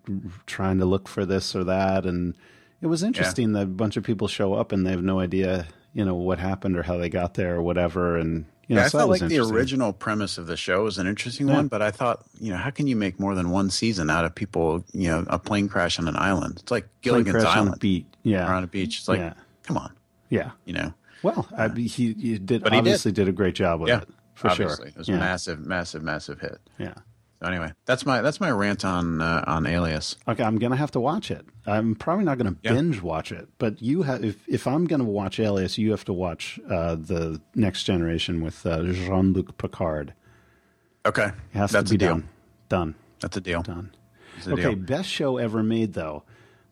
[0.45, 2.35] trying to look for this or that and
[2.81, 3.59] it was interesting yeah.
[3.59, 6.39] that a bunch of people show up and they have no idea you know what
[6.39, 9.09] happened or how they got there or whatever and you know, yeah, so I felt
[9.11, 11.55] like the original premise of the show was an interesting yeah.
[11.55, 14.25] one, but I thought, you know, how can you make more than one season out
[14.25, 16.57] of people, you know, a plane crash on an island?
[16.61, 17.69] It's like Gilligan's Island.
[17.69, 18.05] On a beach.
[18.23, 18.49] Yeah.
[18.49, 18.97] Or on a beach.
[18.97, 19.33] It's like, yeah.
[19.61, 19.93] come on.
[20.29, 20.51] Yeah.
[20.65, 20.93] You know?
[21.21, 23.25] Well, I, he, he did but obviously did.
[23.25, 23.29] did.
[23.29, 24.09] a great job with yeah, it.
[24.33, 24.75] For obviously.
[24.77, 24.87] sure.
[24.87, 26.59] It was a massive, massive, massive hit.
[26.79, 26.95] Yeah.
[27.41, 30.15] So anyway, that's my that's my rant on uh, on Alias.
[30.27, 31.45] Okay, I'm gonna have to watch it.
[31.65, 32.73] I'm probably not gonna yeah.
[32.73, 34.23] binge watch it, but you have.
[34.23, 38.65] If if I'm gonna watch Alias, you have to watch uh, the Next Generation with
[38.65, 40.13] uh, Jean Luc Picard.
[41.05, 42.29] Okay, it has that's to be a done.
[42.69, 42.95] Done.
[43.19, 43.63] That's a deal.
[43.63, 43.91] Done.
[44.47, 44.75] A okay, deal.
[44.75, 46.23] best show ever made though.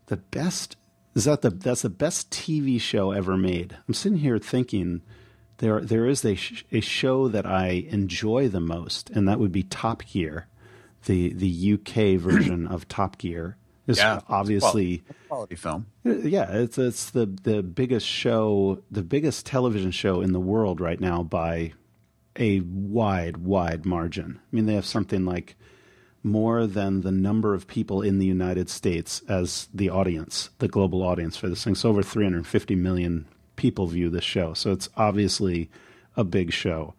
[0.05, 0.77] The best
[1.13, 3.77] is that the that's the best TV show ever made.
[3.85, 5.01] I'm sitting here thinking
[5.57, 9.51] there there is a sh- a show that I enjoy the most, and that would
[9.51, 10.47] be Top Gear
[11.05, 15.87] the the UK version of Top Gear is yeah, obviously quality, quality film.
[16.05, 20.79] Uh, yeah, it's it's the the biggest show, the biggest television show in the world
[20.79, 21.73] right now by
[22.37, 24.39] a wide wide margin.
[24.41, 25.55] I mean, they have something like
[26.23, 31.03] more than the number of people in the United States as the audience, the global
[31.03, 31.75] audience for this thing.
[31.75, 33.25] So over 350 million
[33.57, 34.53] people view this show.
[34.53, 35.69] So it's obviously
[36.15, 36.93] a big show.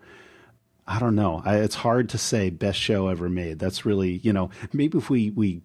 [0.87, 1.43] I don't know.
[1.45, 3.59] I, it's hard to say best show ever made.
[3.59, 5.63] That's really, you know, maybe if we we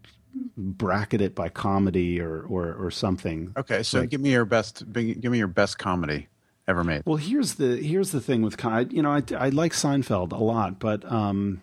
[0.55, 3.53] bracket it by comedy or or, or something.
[3.57, 4.91] Okay, so like, give me your best.
[4.91, 6.27] Give me your best comedy
[6.67, 7.03] ever made.
[7.05, 10.79] Well, here's the here's the thing with you know I I like Seinfeld a lot,
[10.79, 11.61] but um,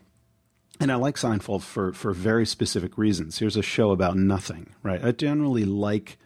[0.80, 3.38] and I like Seinfeld for for very specific reasons.
[3.38, 5.02] Here's a show about nothing, right?
[5.02, 6.18] I generally like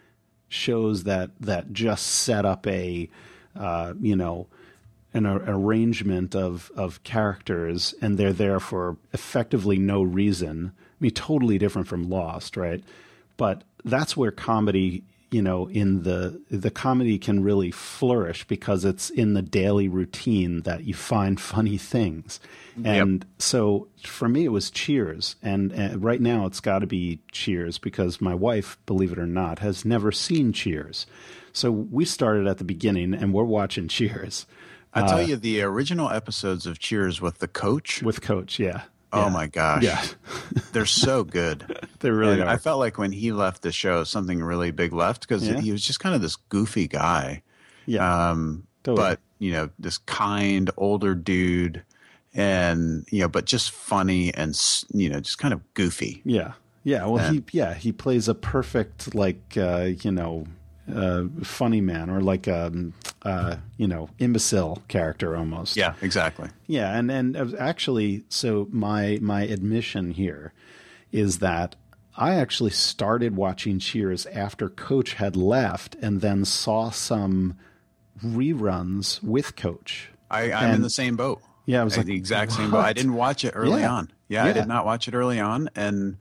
[0.49, 3.09] shows that that just set up a
[3.55, 4.49] uh, you know
[5.13, 10.73] an arrangement of of characters, and they're there for effectively no reason.
[10.77, 12.83] I mean, totally different from Lost, right?
[13.37, 19.11] But that's where comedy you know, in the the comedy can really flourish because it's
[19.11, 22.41] in the daily routine that you find funny things.
[22.83, 27.21] And so for me, it was Cheers, and, and right now it's got to be
[27.31, 31.07] Cheers because my wife, believe it or not, has never seen Cheers.
[31.53, 34.47] So we started at the beginning, and we're watching Cheers
[34.93, 38.03] I tell you, the original episodes of Cheers with the coach.
[38.03, 38.59] with Coach.
[38.59, 38.83] Yeah.
[39.13, 39.29] oh Yeah.
[39.33, 40.05] my gosh, Yeah,
[40.73, 41.65] they're so good.
[42.01, 42.49] they really And are.
[42.49, 45.61] I felt like when he left the show, something really big left because Yeah.
[45.61, 47.43] he was just kind of this goofy guy.
[47.87, 49.09] yeah, Um, Totally.
[49.11, 51.83] but you know, this kind older dude,
[52.35, 54.59] and you know, but just funny and
[54.93, 56.21] you know, just kind of goofy.
[56.25, 56.53] yeah,
[56.85, 57.05] yeah.
[57.07, 60.47] Well, And- he yeah he plays a perfect like uh, you know
[60.93, 65.77] uh, funny man or like um uh, you know imbecile character almost.
[65.77, 66.49] Yeah, exactly.
[66.67, 70.53] Yeah, and and uh, actually, so my my admission here
[71.13, 71.77] is that
[72.17, 77.57] I actually started watching Cheers after Coach had left, and then saw some
[78.25, 80.11] reruns with Coach.
[80.31, 81.41] I, I'm in the same boat.
[81.67, 82.81] Yeah, I was Uh, like, the exact same boat.
[82.81, 83.93] I didn't watch it early Yeah.
[83.93, 84.11] on.
[84.29, 86.17] Yeah, I did not watch it early on, and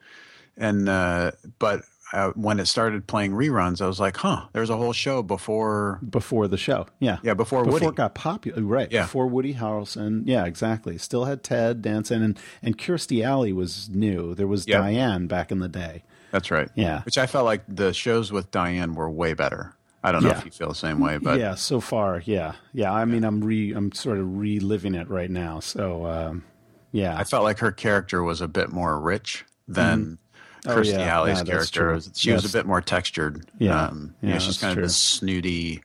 [0.57, 4.77] and uh, but uh, when it started playing reruns, I was like, huh, there's a
[4.77, 5.99] whole show before.
[6.09, 6.87] before the show.
[6.99, 7.85] Yeah, Yeah, before before Woody.
[7.87, 8.61] it got popular.
[8.63, 8.91] Right.
[8.91, 9.03] Yeah.
[9.03, 10.23] Before Woody Harrelson.
[10.25, 10.97] Yeah, exactly.
[10.97, 14.33] Still had Ted Danson, and and Kirstie Alley was new.
[14.35, 14.81] There was Yep.
[14.81, 16.03] Diane back in the day.
[16.31, 16.69] That's right.
[16.75, 17.01] Yeah.
[17.03, 19.73] which I felt like the shows with Diane were way better.
[20.03, 20.37] I don't know Yeah.
[20.39, 22.91] if you feel the same way, but yeah, so far, yeah, yeah.
[22.93, 25.59] I mean, I'm re, I'm sort of reliving it right now.
[25.59, 26.43] So, um,
[26.93, 30.28] yeah, I felt like her character was a bit more rich than Oh,
[30.75, 31.15] Kirstie yeah.
[31.15, 31.99] Alley's Yeah, character.
[31.99, 32.01] true.
[32.15, 33.45] She was a bit more textured.
[33.57, 33.85] Yeah.
[33.87, 34.83] um, Yeah, you know, she's kind true.
[34.83, 35.83] of this snooty,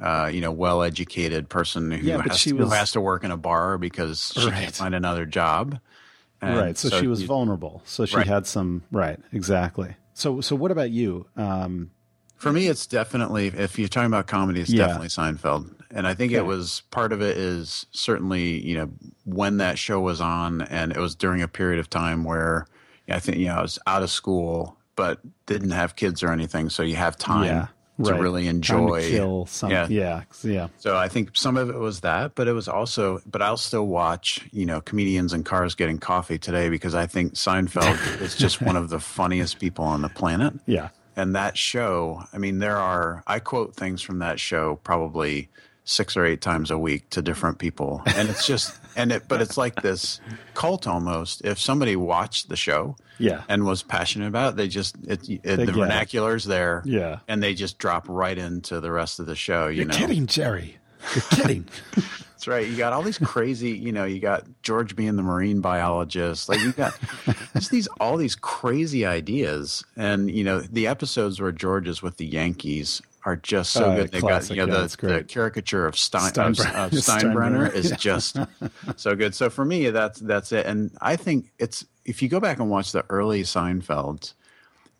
[0.00, 3.30] uh, you know, well-educated person who, Yeah, has, she who was- has to work in
[3.30, 4.54] a bar because she Right.
[4.54, 5.78] can't find another job.
[6.42, 6.76] And right.
[6.76, 7.80] So, she was you- vulnerable.
[7.86, 8.26] So she Right.
[8.26, 8.82] had some.
[8.92, 9.18] Right.
[9.32, 9.96] Exactly.
[10.12, 11.26] So, so what about you?
[11.36, 11.90] Um,
[12.36, 14.86] For me, it's definitely if you're talking about comedy, it's Yeah.
[14.88, 16.38] definitely Seinfeld, and I think Okay.
[16.38, 18.90] it was part of it is certainly you know
[19.24, 22.66] when that show was on, and it was during a period of time where
[23.08, 26.70] I think you know I was out of school, but didn't have kids or anything,
[26.70, 27.66] so you have time yeah.
[28.04, 28.20] to right.
[28.20, 29.10] really Time to enjoy.
[29.10, 29.70] kill some.
[29.70, 29.86] Yeah.
[29.88, 30.22] Yeah.
[30.42, 30.68] Yeah.
[30.78, 33.86] So I think some of it was that, but it was also, but I'll still
[33.86, 38.60] watch, you know, comedians in cars getting coffee today because I think Seinfeld is just
[38.60, 40.54] one of the funniest people on the planet.
[40.66, 40.88] Yeah.
[41.16, 45.48] And that show, I mean, there are, I quote things from that show probably
[45.84, 48.02] six or eight times a week to different people.
[48.16, 50.20] And it's just, and it, but it's like this
[50.54, 51.44] cult almost.
[51.44, 53.42] If somebody watched the show Yeah.
[53.48, 55.74] and was passionate about it, they just, it, it, They the it.
[55.74, 56.82] vernacular's there.
[56.86, 57.18] Yeah.
[57.28, 59.96] And they just drop right into the rest of the show, you You're know?
[59.96, 60.78] kidding, Jerry.
[61.14, 61.68] You're kidding.
[61.94, 62.66] That's right.
[62.66, 66.48] You got all these crazy, you know, you got George being the marine biologist.
[66.48, 66.98] Like you got
[67.54, 69.84] just these all these crazy ideas.
[69.96, 73.96] And, you know, the episodes where George is with the Yankees are just so Oh,
[73.96, 74.10] good.
[74.12, 74.56] They've classic.
[74.56, 76.70] got, you know, Yeah, the, the caricature of Stein, Steinbrenner.
[76.86, 77.74] of, of Steinbrenner Steinbrenner.
[77.74, 77.96] is Yeah.
[77.96, 78.36] just
[78.96, 79.34] so good.
[79.34, 80.66] So for me, that's that's it.
[80.66, 84.34] And I think it's if you go back and watch the early Seinfelds,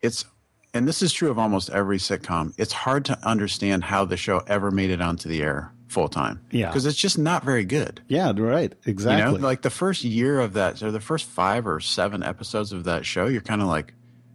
[0.02, 0.24] it's
[0.72, 2.52] and this is true of almost every sitcom.
[2.58, 6.40] It's hard to understand how the show ever made it onto the air full time.
[6.50, 6.66] Yeah.
[6.68, 8.00] because it's just not very good.
[8.08, 8.32] yeah.
[8.34, 8.72] Right.
[8.84, 9.32] Exactly.
[9.34, 12.72] You know, like the first year of that, or the first five or seven episodes
[12.72, 13.94] of that show, you're kind of like,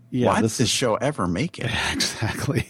[0.09, 0.27] yeah.
[0.27, 1.69] why did this this is show ever make it?
[1.91, 2.69] exactly.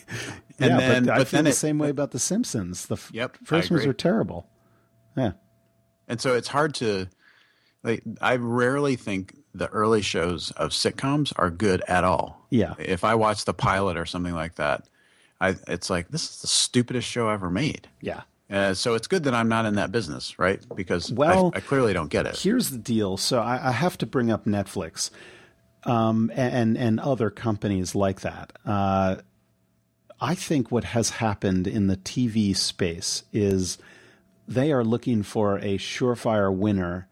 [0.59, 2.85] And yeah, then- but I but feel then the it- same way about the Simpsons.
[2.87, 4.47] The f- Yep, first ones are terrible.
[5.17, 5.31] Yeah.
[6.07, 7.07] And so it's hard to,
[7.83, 12.45] like, I rarely think the early shows of sitcoms are good at all.
[12.49, 12.73] Yeah.
[12.79, 14.87] If I watch the pilot or something like that,
[15.41, 17.87] I, it's like, this is the stupidest show ever made.
[18.01, 18.21] Yeah.
[18.51, 20.59] Uh, so it's good that I'm not in that business, right?
[20.75, 22.35] Because Well, I, I clearly don't get it.
[22.37, 23.15] Here's the deal.
[23.17, 25.11] So I, I have to bring up Netflix
[25.83, 28.51] um, and and other companies like that.
[28.65, 29.17] Uh,
[30.21, 33.77] I think what has happened in the TV space is
[34.47, 37.07] they are looking for a surefire winner.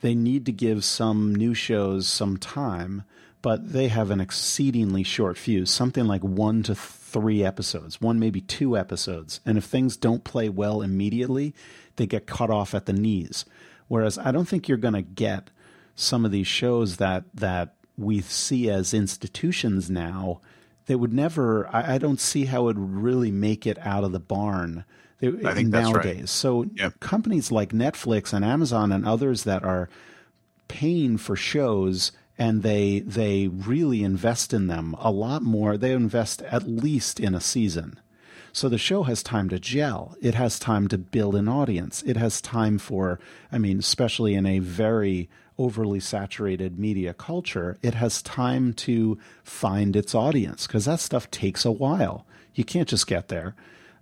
[0.00, 3.02] They need to give some new shows some time,
[3.40, 8.40] but they have an exceedingly short fuse, something like one to three episodes, one maybe
[8.40, 9.40] two episodes.
[9.44, 11.54] And if things don't play well immediately,
[11.96, 13.44] they get cut off at the knees.
[13.88, 15.50] Whereas I don't think you're going to get
[15.94, 20.40] some of these shows that that we see as institutions now.
[20.86, 21.68] They would never.
[21.68, 24.84] I, I don't see how it would really make it out of the barn.
[25.20, 25.66] They, that's right.
[25.66, 26.30] nowadays.
[26.30, 26.66] So
[26.98, 29.88] companies like Netflix and Amazon and others that are
[30.66, 35.76] paying for shows and they they really invest in them a lot more.
[35.76, 38.00] They invest at least in a season.
[38.52, 40.16] So the show has time to gel.
[40.20, 42.02] It has time to build an audience.
[42.04, 43.18] It has time for,
[43.50, 49.96] I mean, especially in a very overly saturated media culture, it has time to find
[49.96, 52.26] its audience because that stuff takes a while.
[52.54, 53.54] You can't just get there.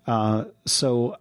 [0.06, 1.16] Uh, so,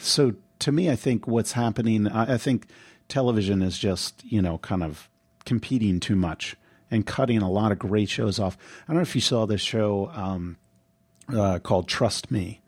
[0.00, 2.66] so to me, I think what's happening, I think
[3.08, 5.08] television is just, you know, kind of
[5.44, 6.56] competing too much
[6.90, 8.56] and cutting a lot of great shows off.
[8.84, 10.56] I don't know if you saw this show um,
[11.34, 12.60] uh, called Trust Me.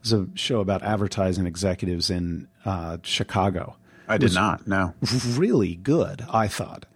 [0.00, 3.76] It's a show about advertising executives in uh, Chicago.
[4.08, 4.66] I did not.
[4.66, 4.94] No.
[5.26, 6.86] Really good, I thought.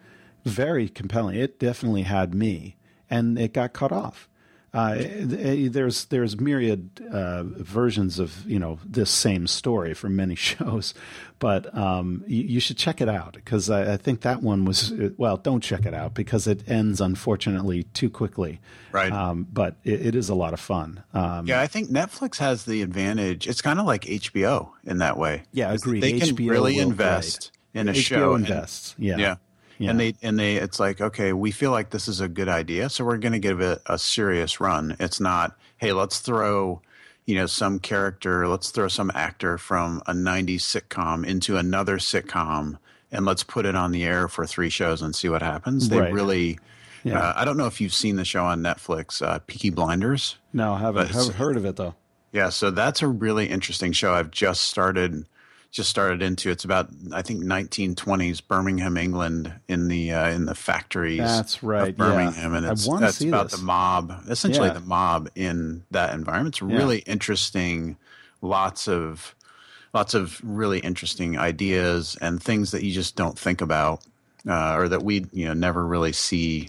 [0.44, 1.36] Very compelling.
[1.36, 2.76] It definitely had me,
[3.10, 4.28] and it got cut off.
[4.72, 10.94] Uh, there's there's myriad uh, versions of you know this same story from many shows,
[11.40, 14.92] but um, you, you, should check it out because I, I, think that one was
[15.16, 15.36] well.
[15.36, 18.60] Don't check it out because it ends unfortunately too quickly.
[18.92, 19.12] Right.
[19.12, 21.02] Um, but it, it is a lot of fun.
[21.14, 23.48] Um, yeah, I think Netflix has the advantage.
[23.48, 25.42] It's kind of like HBO in that way.
[25.52, 25.98] Yeah, agree.
[25.98, 28.34] They can HBO really invest in a HBO show.
[28.36, 28.94] Invests.
[28.98, 29.16] And, yeah.
[29.16, 29.34] Yeah.
[29.80, 29.90] Yeah.
[29.90, 32.90] And they and they it's like okay we feel like this is a good idea
[32.90, 34.94] so we're going to give it a serious run.
[35.00, 36.82] It's not hey let's throw
[37.24, 42.78] you know some character let's throw some actor from a 90s sitcom into another sitcom
[43.10, 45.88] and let's put it on the air for three shows and see what happens.
[45.88, 46.12] They right.
[46.12, 46.58] really
[47.02, 47.18] yeah.
[47.18, 50.36] Uh, I don't know if you've seen the show on Netflix, uh, Peaky Blinders.
[50.52, 51.08] No, I haven't.
[51.08, 51.94] haven't heard of it though.
[52.32, 54.12] Yeah, so that's a really interesting show.
[54.12, 55.24] I've just started
[55.70, 56.50] just started into.
[56.50, 61.18] It's about I think 1920s Birmingham, England, in the uh, in the factories.
[61.18, 62.58] That's right, Birmingham, yeah.
[62.58, 63.60] and it's that's about this.
[63.60, 64.74] the mob, essentially yeah.
[64.74, 66.56] the mob in that environment.
[66.56, 67.12] It's really yeah.
[67.12, 67.96] interesting.
[68.42, 69.34] Lots of
[69.94, 74.04] lots of really interesting ideas and things that you just don't think about,
[74.48, 76.68] uh, or that we you know never really see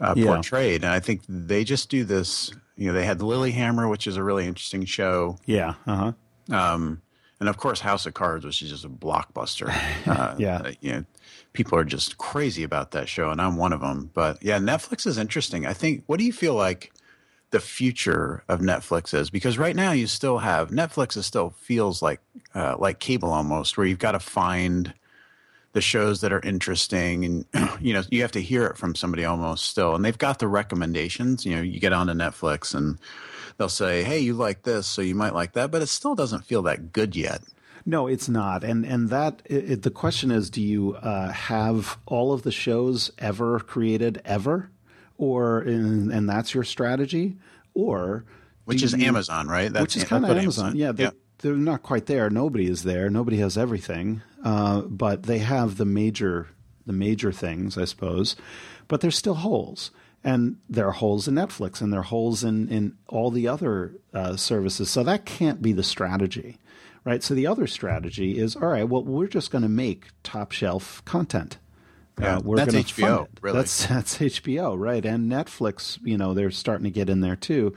[0.00, 0.82] uh, portrayed.
[0.82, 2.52] And I think they just do this.
[2.76, 5.38] You know, they had Lilyhammer, which is a really interesting show.
[5.44, 5.74] Yeah.
[5.86, 6.12] Uh
[6.48, 6.56] huh.
[6.56, 7.02] Um,
[7.40, 9.74] and of course House of Cards, which is just a blockbuster.
[10.06, 11.04] Uh, yeah, you know,
[11.52, 14.10] people are just crazy about that show, and I'm one of them.
[14.12, 15.66] But yeah, Netflix is interesting.
[15.66, 16.02] I think.
[16.06, 16.92] What do you feel like
[17.50, 19.30] the future of Netflix is?
[19.30, 21.16] Because right now you still have Netflix.
[21.16, 22.20] Is still feels like
[22.54, 24.94] uh, like cable almost, where you've got to find
[25.72, 27.44] the shows that are interesting and
[27.80, 30.48] you know you have to hear it from somebody almost still and they've got the
[30.48, 32.98] recommendations you know you get onto netflix and
[33.60, 36.46] they'll say, "Hey, you like this, so you might like that," but it still doesn't
[36.46, 37.42] feel that good yet.
[37.84, 42.32] No, it's not, and and that it, the question is, do you uh, have all
[42.32, 44.70] of the shows ever created ever,
[45.18, 47.36] or and, and that's your strategy,
[47.74, 48.24] or
[48.64, 49.70] which is you, Amazon, right?
[49.70, 50.68] That's, which is kind of Amazon.
[50.68, 50.76] Amazon.
[50.76, 52.30] Yeah, they're, they're not quite there.
[52.30, 53.10] Nobody is there.
[53.10, 56.48] Nobody has everything, uh, but they have the major
[56.86, 58.36] the major things, I suppose.
[58.88, 59.90] But there's still holes
[60.22, 63.94] and there are holes in Netflix and there are holes in, in all the other
[64.12, 64.90] uh, services.
[64.90, 66.58] So that can't be the strategy,
[67.04, 67.22] right?
[67.22, 71.02] So the other strategy is all right, well, we're just going to make top shelf
[71.04, 71.58] content.
[72.20, 73.56] Uh, yeah, uh, we're that's HBO, really.
[73.56, 75.04] That's, that's HBO, right?
[75.04, 77.74] And Netflix, you know, they're starting to get in there too,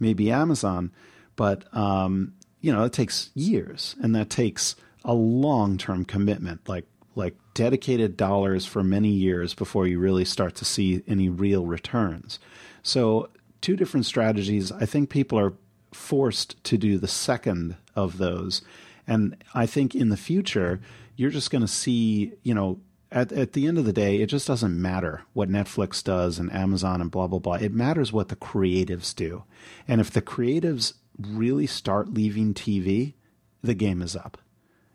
[0.00, 0.90] maybe Amazon.
[1.36, 6.86] But, um, you know, it takes years and that takes a long term commitment, like
[7.14, 12.38] like dedicated dollars for many years before you really start to see any real returns.
[12.82, 14.70] So, two different strategies.
[14.72, 15.54] I think people are
[15.92, 18.62] forced to do the second of those.
[19.06, 20.80] And I think in the future,
[21.16, 22.80] you're just going to see, you know,
[23.12, 26.52] at, at the end of the day, it just doesn't matter what Netflix does and
[26.52, 27.54] Amazon and blah, blah, blah.
[27.54, 29.44] It matters what the creatives do.
[29.86, 33.14] And if the creatives really start leaving TV,
[33.62, 34.38] the game is up.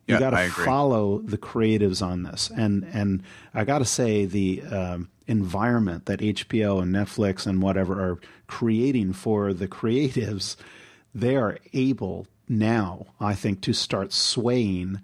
[0.09, 3.21] You yeah, got to follow the creatives on this, and and
[3.53, 9.13] I got to say the um, environment that HBO and Netflix and whatever are creating
[9.13, 10.55] for the creatives,
[11.13, 14.99] they are able now, I think, to start swaying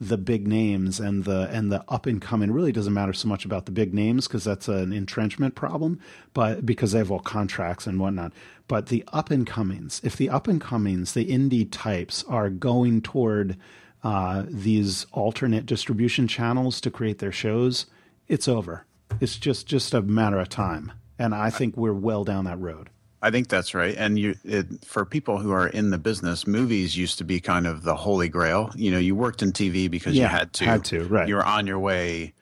[0.00, 2.50] the big names and the and the up and coming.
[2.50, 6.00] Really doesn't matter so much about the big names because that's an entrenchment problem,
[6.32, 8.32] but because they have all contracts and whatnot.
[8.68, 13.02] But the up and comings, if the up and comings, the indie types are going
[13.02, 13.58] toward
[14.06, 17.86] uh, these alternate distribution channels to create their shows,
[18.28, 18.86] it's over.
[19.20, 22.88] It's just just a matter of time, and I think we're well down that road.
[23.20, 23.96] I think that's right.
[23.96, 27.66] And you, it, for people who are in the business, movies used to be kind
[27.66, 28.70] of the holy grail.
[28.76, 30.64] You know, you worked in TV because yeah, you had to.
[30.64, 31.26] Had to, right?
[31.26, 32.32] You were on your way,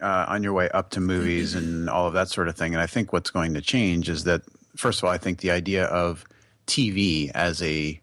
[0.00, 2.72] uh, on your way up to movies and all of that sort of thing.
[2.72, 4.42] And I think what's going to change is that,
[4.76, 6.24] first of all, I think the idea of
[6.68, 8.00] TV as a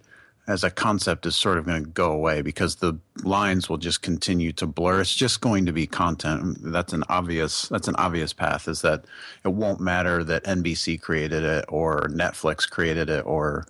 [0.47, 4.01] as a concept is sort of going to go away because the lines will just
[4.01, 5.01] continue to blur.
[5.01, 6.57] It's just going to be content.
[6.61, 7.67] That's an obvious.
[7.67, 8.67] That's an obvious path.
[8.67, 9.03] Is that
[9.43, 13.65] it won't matter that NBC created it or Netflix created it or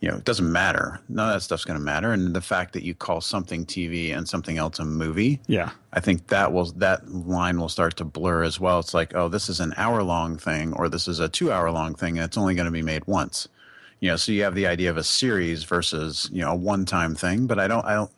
[0.00, 0.98] you know, it doesn't matter.
[1.10, 2.10] None of that stuff's going to matter.
[2.10, 5.70] And the fact that you call something TV and something else a movie, Yeah.
[5.92, 8.78] I think that will that line will start to blur as well.
[8.78, 11.70] It's like, oh, this is an hour long thing, or this is a two hour
[11.70, 13.48] long thing, and it's only going to be made once.
[14.00, 16.84] You know, so you have the idea of a series versus you know a one
[16.84, 17.46] time thing.
[17.46, 18.10] But I don't I don't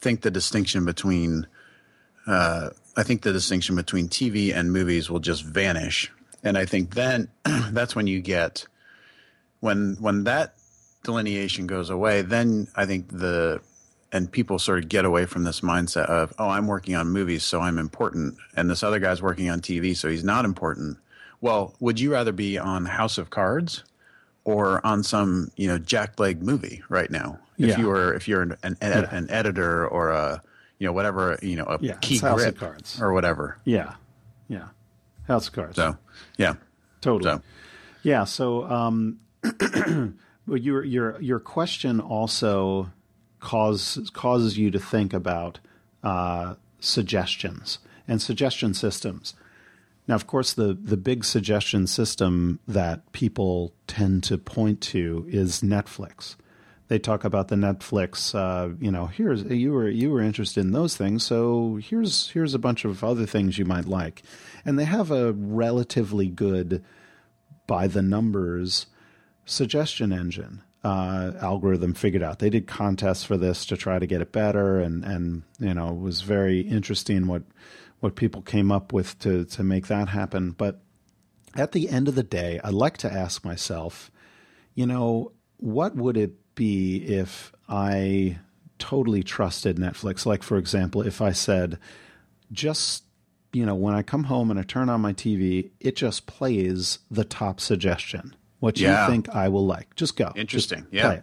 [0.00, 1.46] think the distinction between
[2.26, 6.12] uh, I think the distinction between TV and movies will just vanish,
[6.42, 7.28] and I think then
[7.70, 8.66] that's when you get
[9.60, 10.54] when when that
[11.04, 13.60] delineation goes away, then I think the
[14.12, 17.44] and people sort of get away from this mindset of oh I'm working on movies
[17.44, 20.98] so I'm important and this other guy's working on TV so he's not important.
[21.40, 23.84] Well, would you rather be on House of Cards
[24.44, 27.38] or on some you know jackleg movie right now?
[27.58, 27.78] If Yeah.
[27.78, 30.42] you were if you're an an, ed- an editor or a
[30.78, 33.00] you know whatever you know a Yeah, key it's House of grip Cards.
[33.00, 33.58] or whatever.
[33.64, 33.94] Yeah.
[34.48, 34.68] Yeah.
[35.26, 35.76] House of Cards.
[35.76, 35.96] So
[36.36, 36.54] yeah,
[37.00, 37.30] Totally.
[37.30, 37.42] so
[38.02, 38.24] Yeah.
[38.24, 39.18] So, um,
[40.46, 42.90] your your your question also
[43.40, 45.58] causes causes you to think about
[46.02, 49.34] uh, suggestions and suggestion systems.
[50.08, 55.60] Now, of course, the the big suggestion system that people tend to point to is
[55.60, 56.34] Netflix.
[56.88, 58.34] They talk about the Netflix.
[58.34, 62.54] Uh, you know, here's you were you were interested in those things, so here's here's
[62.54, 64.22] a bunch of other things you might like,
[64.64, 66.82] and they have a relatively good
[67.66, 68.86] by the numbers
[69.44, 72.38] suggestion engine uh, algorithm figured out.
[72.38, 75.90] They did contests for this to try to get it better, and and you know
[75.90, 77.42] it was very interesting what
[78.00, 80.52] what people came up with to to make that happen.
[80.52, 80.80] But
[81.54, 84.10] at the end of the day, I like to ask myself,
[84.74, 88.38] you know, what would it be if I
[88.78, 90.24] totally trusted Netflix?
[90.24, 91.78] Like, for example, if I said,
[92.52, 93.04] just
[93.52, 96.98] you know, when I come home and I turn on my TV, it just plays
[97.10, 98.36] the top suggestion.
[98.60, 99.94] What you think I will like.
[99.94, 100.26] Just go.
[100.26, 100.82] Just Interesting.
[100.86, 101.20] play Yeah.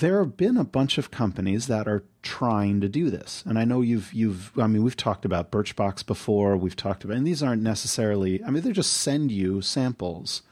[0.00, 3.44] There have been a bunch of companies that are trying to do this.
[3.46, 7.16] And I know you've you've I mean we've talked about Birchbox before, we've talked about
[7.16, 10.42] and these aren't necessarily I mean they just send you samples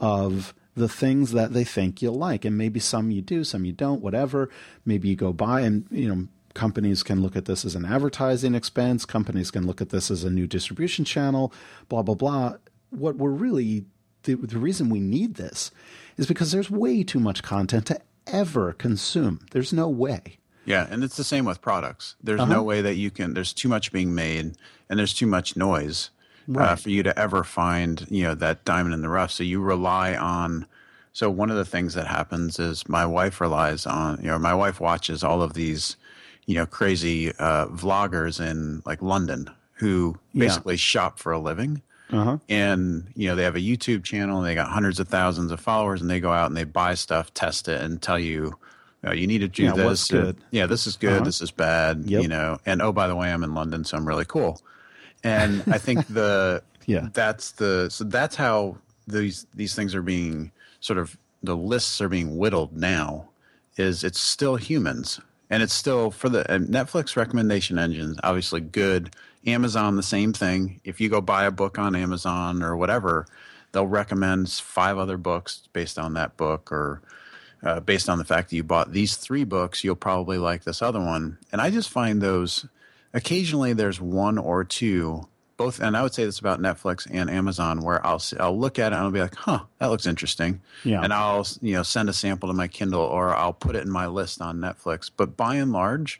[0.00, 2.44] of the things that they think you'll like.
[2.44, 4.50] And maybe some you do some you don't whatever.
[4.84, 8.56] Maybe you go buy and you know companies can look at this as an advertising
[8.56, 9.04] expense.
[9.04, 11.52] Companies can look at this as a new distribution channel
[11.88, 12.56] blah blah blah.
[12.90, 13.84] What we're really
[14.24, 15.70] the, the reason we need this
[16.16, 18.00] is because there's way too much content to
[18.32, 22.14] ever consume there's no way Yeah, and it's the same with products.
[22.22, 22.52] There's Uh-huh.
[22.52, 23.34] no way that you can.
[23.34, 24.56] There's too much being made,
[24.88, 26.10] and there's too much noise
[26.54, 29.30] uh, for you to ever find you know that diamond in the rough.
[29.32, 30.66] So you rely on.
[31.12, 34.18] So one of the things that happens is my wife relies on.
[34.22, 35.96] You know, my wife watches all of these,
[36.46, 40.46] you know, crazy uh, vloggers in like London who Yeah.
[40.46, 41.82] basically shop for a living.
[42.12, 45.52] Uh-huh And you know they have a YouTube channel and they got hundreds of thousands
[45.52, 48.32] of followers and they go out and they buy stuff, test it, and tell you,
[48.44, 48.54] you,
[49.04, 50.08] know, you need to do Yeah, this.
[50.08, 50.36] good.
[50.50, 51.12] yeah, this is good.
[51.14, 51.24] Uh-huh.
[51.24, 52.04] This is bad.
[52.06, 52.22] Yep.
[52.22, 54.60] You know, and oh by the way, I'm in London, so I'm really cool.
[55.22, 57.08] And I think the Yeah.
[57.12, 60.50] that's the so that's how these these things are being
[60.80, 63.28] sort of the lists are being whittled now.
[63.76, 69.14] Is it's still humans and it's still for the Netflix recommendation engines obviously good.
[69.46, 70.80] Amazon the same thing.
[70.84, 73.26] If you go buy a book on Amazon or whatever,
[73.72, 77.02] they'll recommend five other books based on that book or
[77.62, 80.80] uh, based on the fact that you bought these three books, you'll probably like this
[80.80, 81.36] other one.
[81.52, 82.66] And I just find those
[83.12, 85.26] occasionally there's one or two
[85.58, 88.92] both, and I would say this about Netflix and Amazon, where I'll i'll look at
[88.92, 91.02] it and I'll be like, huh, that looks interesting, Yeah.
[91.02, 93.90] and I'll you know send a sample to my Kindle or I'll put it in
[93.90, 95.10] my list on Netflix.
[95.14, 96.18] But by and large,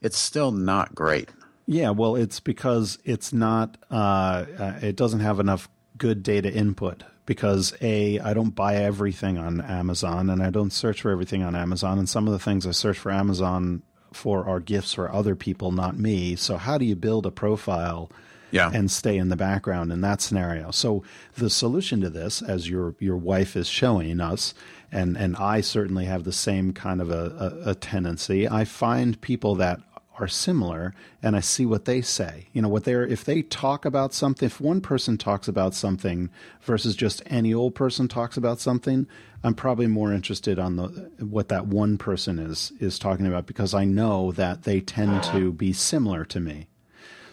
[0.00, 1.28] it's still not great.
[1.70, 3.76] Yeah, well, it's because it's not.
[3.90, 7.04] Uh, uh, it doesn't have enough good data input.
[7.26, 11.54] Because a, I don't buy everything on Amazon, and I don't search for everything on
[11.54, 11.98] Amazon.
[11.98, 13.82] And some of the things I search for Amazon
[14.14, 16.36] for are gifts for other people, not me.
[16.36, 18.10] So how do you build a profile?
[18.50, 18.70] Yeah.
[18.72, 20.70] and stay in the background in that scenario.
[20.70, 21.04] So
[21.36, 24.54] the solution to this, as your your wife is showing us,
[24.90, 28.48] and and I certainly have the same kind of a, a, a tendency.
[28.48, 29.80] I find people that
[30.18, 32.46] are similar, and I see what they say.
[32.52, 34.46] You know what they're if they talk about something.
[34.46, 36.30] If one person talks about something
[36.62, 39.06] versus just any old person talks about something,
[39.42, 40.86] I'm probably more interested on the
[41.24, 45.52] what that one person is is talking about because I know that they tend to
[45.52, 46.68] be similar to me.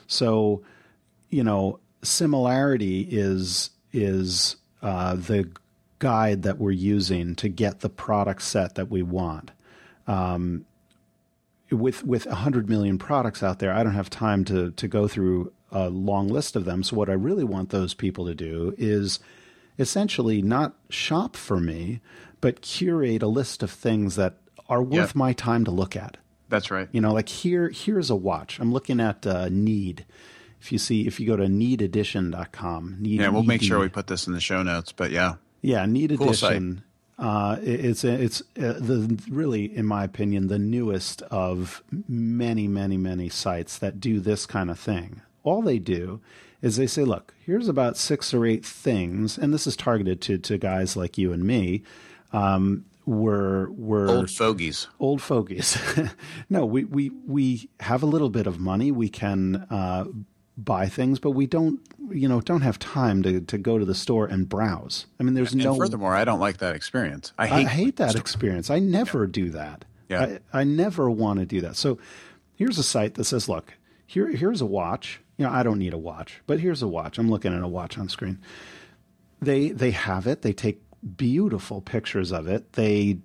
[0.08, 0.64] So
[1.30, 5.50] you know, similarity is is uh, the
[6.00, 9.52] guide that we're using to get the product set that we want.
[10.08, 10.66] Um,
[11.76, 15.08] with with a hundred million products out there, I don't have time to to go
[15.08, 16.84] through a long list of them.
[16.84, 19.20] So what I really want those people to do is
[19.78, 22.00] essentially not shop for me,
[22.42, 24.38] but curate a list of things that
[24.70, 25.20] are worth Yeah.
[25.20, 26.18] my time to look at.
[26.48, 26.88] That's right.
[26.92, 28.60] You know, like here, here's a watch.
[28.60, 30.06] I'm looking at uh, Need.
[30.62, 34.08] If you see, if you go to neededition.com, need, Yeah, we'll make sure we put
[34.08, 34.92] this in the show notes.
[34.92, 36.62] But yeah, Yeah, Need Cool site.
[37.18, 43.30] Uh, it's it's uh, the really, in my opinion, the newest of many, many, many
[43.30, 45.22] sites that do this kind of thing.
[45.44, 46.20] All they do
[46.62, 50.38] is they say, "Look, here's about six or eight things," and this is targeted to
[50.38, 51.84] to guys like you and me.
[52.34, 54.88] Um, we're we're old fogies.
[55.00, 55.78] old fogies.
[56.50, 58.92] no, we, we we have a little bit of money.
[58.92, 60.06] We can uh,
[60.58, 61.80] buy things, but we don't
[62.12, 65.06] you know don't have time to, to go to the store and browse.
[65.20, 65.76] I mean, there's And no.
[65.76, 67.34] furthermore, I don't like that experience.
[67.38, 67.68] I I hate.
[67.68, 68.70] hate that experience.
[68.70, 69.86] I never do that.
[70.10, 70.38] Yeah.
[70.54, 71.76] I, I never want to do that.
[71.76, 71.98] So
[72.56, 73.74] here's a site that says, look,
[74.06, 75.20] here here's a watch.
[75.38, 77.18] You know, I don't need a watch, but here's a watch.
[77.18, 78.40] I'm looking at a watch on screen.
[79.42, 80.42] They they have it.
[80.44, 80.82] They take
[81.18, 82.74] beautiful pictures of it.
[82.74, 83.20] They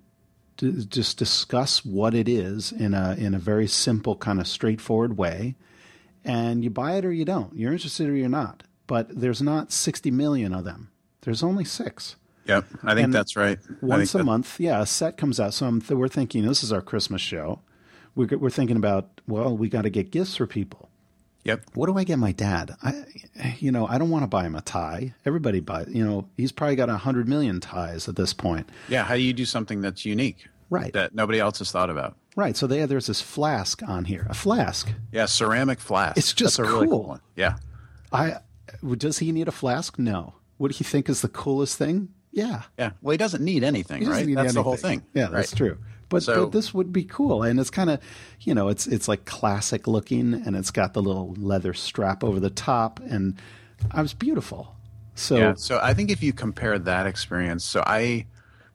[0.57, 5.17] d- just discuss what it is in a in a very simple kind of straightforward
[5.17, 5.55] way
[6.23, 7.55] and you buy it or you don't.
[7.55, 8.63] You're interested or you're not.
[8.87, 10.91] But there's not 60 million of them.
[11.21, 12.15] There's only 6
[12.47, 13.59] Yep, I think And that's right.
[13.81, 15.53] Once a that- month, yeah, a set comes out.
[15.53, 17.61] So I'm th- we're thinking this is our Christmas show.
[18.15, 20.89] We're, we're thinking about well, we got to get gifts for people.
[21.43, 21.61] Yep.
[21.75, 22.75] What do I get my dad?
[22.83, 23.05] I,
[23.59, 25.13] you know, I don't want to buy him a tie.
[25.25, 28.67] Everybody buy, you know, he's probably got a hundred million ties at this point.
[28.89, 29.03] Yeah.
[29.03, 30.47] How do you do something that's unique?
[30.69, 30.91] Right.
[30.93, 32.17] That nobody else has thought about.
[32.35, 32.55] Right.
[32.55, 34.89] So they, there's this flask on here, a flask.
[35.11, 36.17] Yeah, ceramic flask.
[36.17, 36.99] It's just That's a really cool.
[36.99, 37.21] cool one.
[37.35, 37.55] Yeah.
[38.11, 38.37] I
[38.97, 39.99] does he need a flask?
[39.99, 40.33] No.
[40.57, 42.09] What do you think is the coolest thing?
[42.31, 42.63] Yeah.
[42.77, 42.91] Yeah.
[43.01, 44.25] Well, he doesn't need anything, doesn't right?
[44.25, 45.03] need that's the whole thing.
[45.13, 45.57] Yeah, that's right?
[45.57, 45.77] true.
[46.07, 47.99] But, So- but this would be cool, and it's kind of,
[48.41, 52.39] you know, it's it's like classic looking, and it's got the little leather strap over
[52.39, 53.35] the top, and
[53.83, 54.75] uh, I was beautiful.
[55.15, 55.53] So Yeah.
[55.55, 58.25] So I think if you compare that experience, so I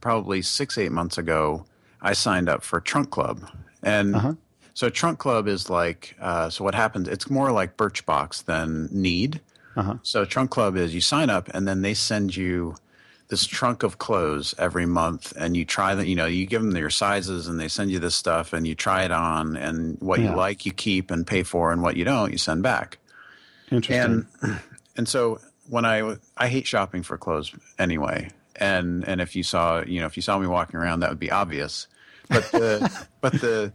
[0.01, 1.67] probably six, eight months ago,
[2.03, 3.49] I signed up for Trunk Club.
[3.83, 4.35] And Uh-huh.
[4.75, 9.41] so Trunk Club is like, uh, so what happens, it's more like Birchbox than Need.
[9.77, 9.97] Uh-huh.
[10.03, 12.77] So Trunk Club is you sign up and then they send you
[13.29, 16.77] this trunk of clothes every month and you try that, you know, you give them
[16.77, 20.21] your sizes and they send you this stuff and you try it on and what
[20.21, 20.31] Yeah.
[20.31, 22.99] you like you keep and pay for and what you don't you send back.
[23.71, 24.27] interesting.
[24.43, 24.61] And
[24.97, 28.31] and so when I I hate shopping for clothes anyway,
[28.61, 31.19] and and if you saw you know if you saw me walking around, that would
[31.21, 31.87] be obvious.
[32.29, 33.73] But the but the,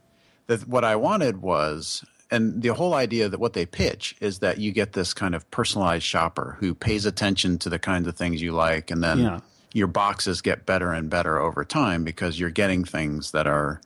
[0.48, 2.04] the what I wanted was.
[2.34, 5.52] And the whole idea that what they pitch is that you get this kind of
[5.52, 9.40] personalized shopper who pays attention to the kinds of things you like, and then Yeah.
[9.74, 13.82] your boxes get better and better over time because you're getting things that are,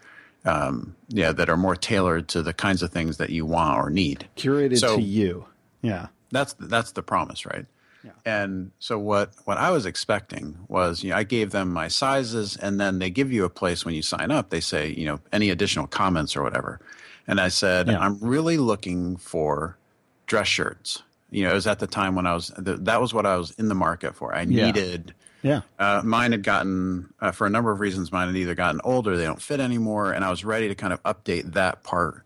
[0.45, 3.89] um, yeah, that are more tailored to the kinds of things that you want or
[3.89, 4.27] need.
[4.37, 5.45] Curated so- to you.
[5.81, 6.09] Yeah.
[6.31, 7.65] That's that's the promise, right?
[8.25, 12.55] And so what what I was expecting was, you know, I gave them my sizes,
[12.57, 14.49] and then they give you a place when you sign up.
[14.49, 16.79] They say, you know, any additional comments or whatever.
[17.27, 17.99] And I said, Yeah.
[17.99, 19.77] I'm really looking for
[20.27, 21.03] dress shirts.
[21.31, 23.37] You know, it was at the time when I was th- that was what I
[23.37, 24.33] was in the market for.
[24.33, 24.65] I Yeah.
[24.67, 25.13] needed.
[25.41, 25.61] Yeah.
[25.77, 29.15] Uh, mine had gotten, uh, for a number of reasons, mine had either gotten older,
[29.15, 32.23] they don't fit anymore, and I was ready to kind of update that part.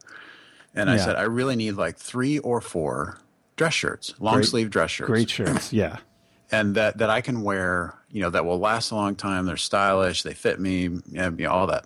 [0.76, 1.04] And I Yeah.
[1.06, 3.18] said, I really need like three or four
[3.60, 5.72] dress shirts, long Great- sleeve dress shirts, Great shirts.
[5.74, 5.98] Yeah.
[6.52, 9.46] and that that I can wear, you know, that will last a long time.
[9.46, 11.86] They're stylish, they fit me, you know, all that.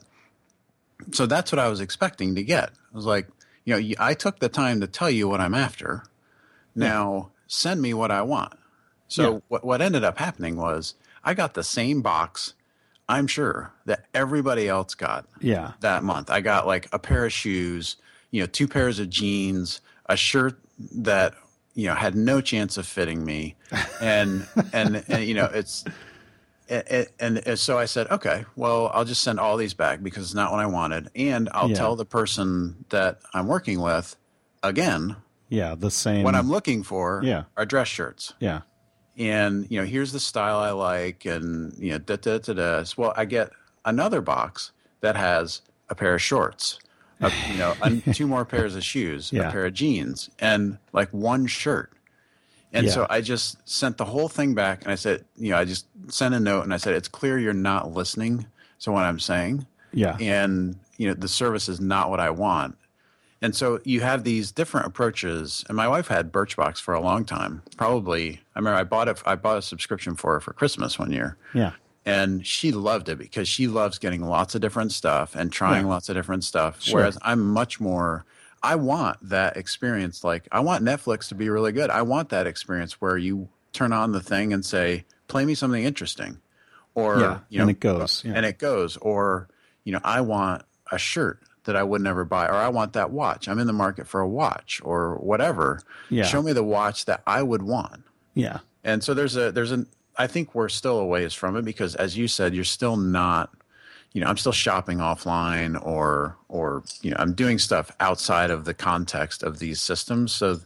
[1.12, 2.70] So that's what I was expecting to get.
[2.94, 3.28] I was like,
[3.66, 6.04] you know, I took the time to tell you what I'm after.
[6.76, 8.54] Now send me what I want.
[9.08, 9.40] So Yeah.
[9.48, 10.94] what what ended up happening was
[11.24, 12.54] I got the same box.
[13.10, 15.72] I'm sure that everybody else got Yeah.
[15.82, 16.30] that month.
[16.30, 17.98] I got like a pair of shoes,
[18.32, 20.60] you know, two pairs of jeans, a shirt
[20.96, 21.34] that
[21.76, 23.56] you know had no chance of fitting me,
[24.02, 25.84] and and, and you know it's.
[26.70, 30.24] And, and, and so I said, okay, well, I'll just send all these back because
[30.24, 31.76] it's not what I wanted, and I'll Yeah.
[31.76, 34.16] tell the person that I'm working with
[34.64, 35.18] again
[35.50, 35.76] Yeah.
[35.76, 36.24] The same.
[36.24, 37.44] what I'm looking for Yeah.
[37.58, 38.62] are dress shirts Yeah.
[39.18, 42.84] and you know here's the style i like and you know da da da da
[42.84, 43.52] So, well i get
[43.86, 44.72] another box
[45.02, 46.80] that has a pair of shorts
[47.22, 49.49] a, you know un, two more pairs of shoes Yeah.
[49.49, 51.91] a pair of jeans and like one shirt
[52.72, 52.91] and Yeah.
[52.93, 55.86] so i just sent the whole thing back and i said you know i just
[56.07, 58.45] sent a note and i said it's clear you're not listening
[58.82, 60.18] to what i'm saying Yeah.
[60.20, 62.78] and you know the service is not what I want.
[63.41, 65.66] And so you have these different approaches.
[65.68, 67.61] And my wife had Birchbox for a long time.
[67.76, 69.22] Probably, I remember I bought it.
[69.26, 71.72] I bought a subscription for her for Christmas one year, Yeah.
[72.06, 75.91] And she loved it because she loves getting lots of different stuff and trying Yeah.
[75.91, 76.82] lots of different stuff.
[76.82, 76.99] Sure.
[76.99, 78.26] Whereas I'm much more.
[78.62, 80.24] I want that experience.
[80.24, 81.89] Like I want Netflix to be really good.
[81.89, 85.84] I want that experience where you turn on the thing and say, play me something
[85.84, 86.39] interesting,
[86.95, 88.34] or Yeah, you know, and it goes, yeah.
[88.36, 89.47] and it goes, or
[89.84, 93.10] you know, I want a shirt that I would never buy, or I want that
[93.12, 93.47] watch.
[93.47, 95.82] I'm in the market for a watch, or whatever.
[96.10, 96.24] Yeah.
[96.24, 98.04] Show me the watch that I would want.
[98.34, 98.60] Yeah.
[98.84, 99.88] And so there's a there's an
[100.18, 103.51] I think we're still a ways from it because as you said, you're still not
[104.14, 108.66] you know, I'm still shopping offline or or you know, I'm doing stuff outside of
[108.66, 110.32] the context of these systems.
[110.32, 110.59] So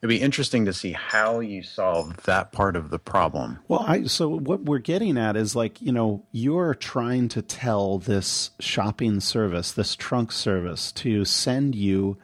[0.00, 3.58] it'd be interesting to see how you solve that part of the problem.
[3.66, 7.98] Well, I so what we're getting at is like, you know, you're trying to tell
[7.98, 12.18] this shopping service, this trunk service to send you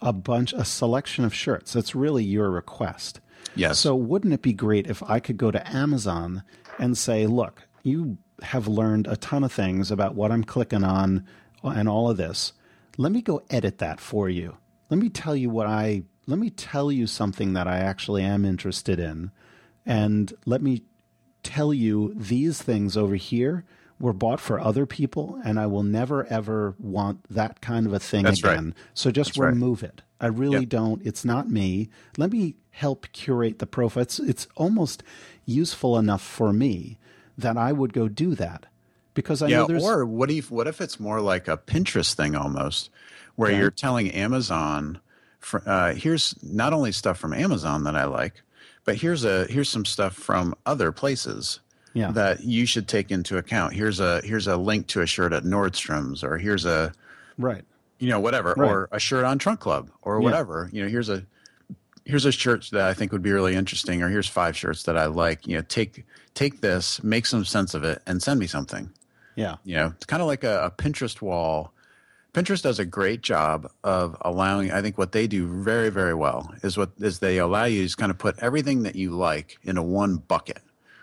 [0.00, 1.72] a bunch a selection of shirts.
[1.72, 3.20] That's really your request.
[3.54, 3.78] Yes.
[3.78, 6.42] So wouldn't it be great if I could go to Amazon
[6.78, 11.26] and say, "Look, you have learned a ton of things about what I'm clicking on
[11.62, 12.52] and all of this.
[12.96, 14.56] Let me go edit that for you.
[14.90, 18.44] Let me tell you what I let me tell you something that I actually am
[18.44, 19.30] interested in
[19.86, 20.82] and let me
[21.42, 23.64] tell you these things over here
[23.98, 27.98] were bought for other people and I will never ever want that kind of a
[27.98, 28.52] thing That's right.
[28.52, 28.74] again.
[28.94, 29.48] So just right.
[29.48, 30.02] remove it.
[30.20, 30.68] I really Yep.
[30.68, 31.06] don't.
[31.06, 31.88] It's not me.
[32.16, 34.02] Let me help curate the profile.
[34.02, 35.02] It's, it's almost
[35.44, 36.98] useful enough for me
[37.36, 38.66] that I would go do that
[39.14, 42.14] because I yeah, know there's or what if what if it's more like a Pinterest
[42.14, 42.90] thing almost,
[43.36, 43.58] where Okay.
[43.58, 45.00] you're telling Amazon,
[45.38, 48.42] fr uh, here's not only stuff from Amazon that I like,
[48.84, 51.60] but here's a here's some stuff from other places
[51.94, 52.10] Yeah.
[52.12, 53.74] that you should take into account.
[53.74, 56.92] Here's a here's a link to a shirt at Nordstrom's, or here's a
[57.38, 57.64] right.
[57.98, 58.70] You know whatever, Right.
[58.70, 60.24] or a shirt on Trunk Club, or Yeah.
[60.24, 60.68] whatever.
[60.72, 61.24] You know, here's a
[62.04, 64.96] here's a shirt that I think would be really interesting, or here's five shirts that
[64.96, 65.46] I like.
[65.46, 68.90] You know, take take this, make some sense of it, and send me something.
[69.36, 69.56] Yeah.
[69.64, 71.72] You know, it's kind of like a, a Pinterest wall.
[72.34, 74.70] Pinterest does a great job of allowing.
[74.70, 77.96] I think what they do very, very well is what is they allow you to
[77.96, 80.58] kind of put everything that you like into one bucket,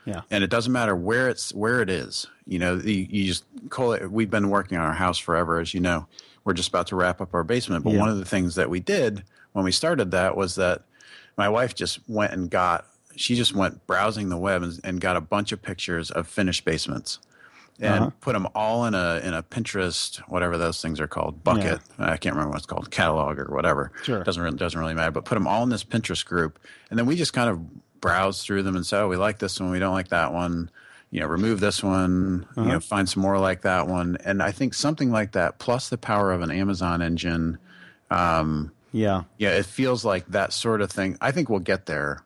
[0.05, 0.21] Yeah.
[0.31, 2.27] and it doesn't matter where it's where it is.
[2.47, 4.09] You know, you, you just call it.
[4.11, 6.07] We've been working on our house forever, as you know.
[6.45, 7.99] We're just about to wrap up our basement, but Yeah.
[7.99, 9.23] one of the things that we did
[9.53, 10.83] when we started that was that
[11.37, 12.85] my wife just went and got.
[13.17, 16.63] She just went browsing the web and, and got a bunch of pictures of finished
[16.65, 17.19] basements
[17.79, 18.09] and Uh-huh.
[18.21, 21.79] put them all in a in a Pinterest whatever those things are called bucket.
[21.97, 23.91] I can't remember what it's called, catalog or whatever.
[24.03, 24.23] Sure.
[24.23, 25.11] doesn't really, doesn't really matter.
[25.11, 27.59] But put them all in this Pinterest group, and then we just kind of
[28.01, 30.69] browse through them and say, oh, we like this one, we don't like that one.
[31.11, 32.45] You know, remove this one.
[32.57, 34.17] You know, find some more like that one.
[34.25, 37.57] And I think something like that, plus the power of an Amazon engine.
[38.11, 39.23] Um, Yeah.
[39.37, 41.17] Yeah, it feels like that sort of thing.
[41.21, 42.21] I think we'll get there.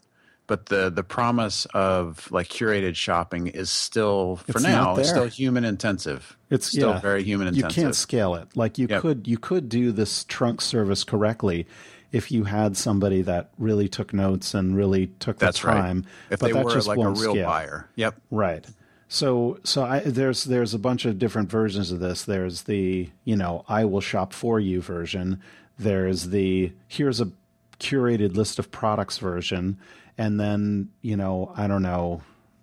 [0.47, 5.27] But the the promise of like curated shopping is still for It's now it's still
[5.27, 6.35] human intensive.
[6.49, 6.99] It's still yeah.
[6.99, 7.77] very human intensive.
[7.77, 8.47] You can't scale it.
[8.55, 9.01] Like you Yep.
[9.03, 11.67] could you could do this trunk service correctly
[12.11, 15.97] if you had somebody that really took notes and really took the That's time.
[15.97, 16.05] right.
[16.31, 17.45] If but they that were just like a real scale.
[17.45, 17.89] buyer.
[17.95, 18.15] Yep.
[18.31, 18.65] Right.
[19.07, 22.23] So so I there's there's a bunch of different versions of this.
[22.23, 25.41] There's the, you know, I will shop for you version.
[25.77, 27.31] There's the here's a
[27.79, 29.77] curated list of products version.
[30.17, 32.21] And then, you know, I don't know.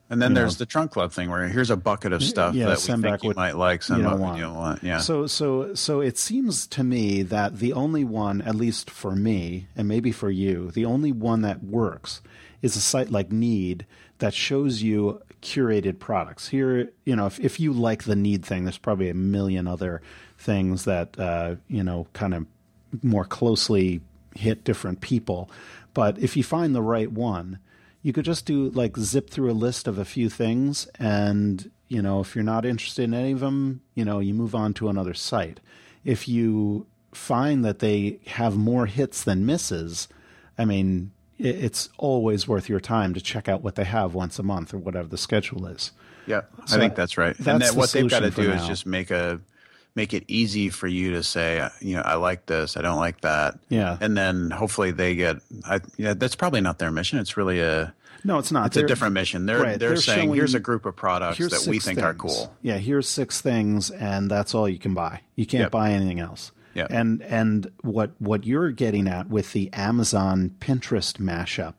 [0.09, 0.59] And then there's know.
[0.59, 3.35] the trunk club thing where here's a bucket of stuff yeah, that we think you
[3.35, 4.41] might like, send you don't want.
[4.41, 4.83] don't want.
[4.85, 4.99] Yeah.
[4.99, 9.67] So so so it seems to me that the only one, at least for me,
[9.75, 12.23] and maybe for you, the only one that works
[12.63, 13.85] is a site like Need
[14.19, 16.49] that shows you curated products.
[16.49, 20.03] Here, you know, if if you like the Need thing, there's probably a million other
[20.39, 22.47] things that uh, you know kind of
[23.03, 24.01] more closely
[24.37, 25.51] hit different people.
[25.95, 27.59] But if you find the right one,
[28.07, 32.01] you could just do like zip through a list of a few things and you
[32.01, 34.89] know if you're not interested in any of them you know you move on to
[34.89, 35.59] another site.
[36.05, 40.07] If you find that they have more hits than misses
[40.57, 44.43] i mean it's always worth your time to check out what they have once a
[44.45, 45.93] month or whatever the schedule is.
[46.27, 47.37] Yeah, So I think that's right.
[47.37, 49.41] that's and that the what they've got to do for is just make a
[49.97, 52.99] make it easy for you to say, uh, you know, I like this, I don't
[52.99, 53.59] like that.
[53.69, 53.97] Yeah.
[54.01, 55.37] and then hopefully they get.
[55.65, 57.19] I, yeah, that's probably not their mission.
[57.19, 57.93] It's really a
[58.25, 59.47] no it's not it's a They're- different mission.
[59.47, 62.15] They're right, they're, they're saying showing- here's a group of products that we think are
[62.15, 62.55] cool.
[62.63, 65.23] Yeah, here's six things, and that's all you can buy.
[65.35, 65.71] You can't Yep.
[65.73, 66.53] buy anything else.
[66.75, 66.89] Yep.
[66.91, 71.79] And and what what you're getting at with the Amazon Pinterest mashup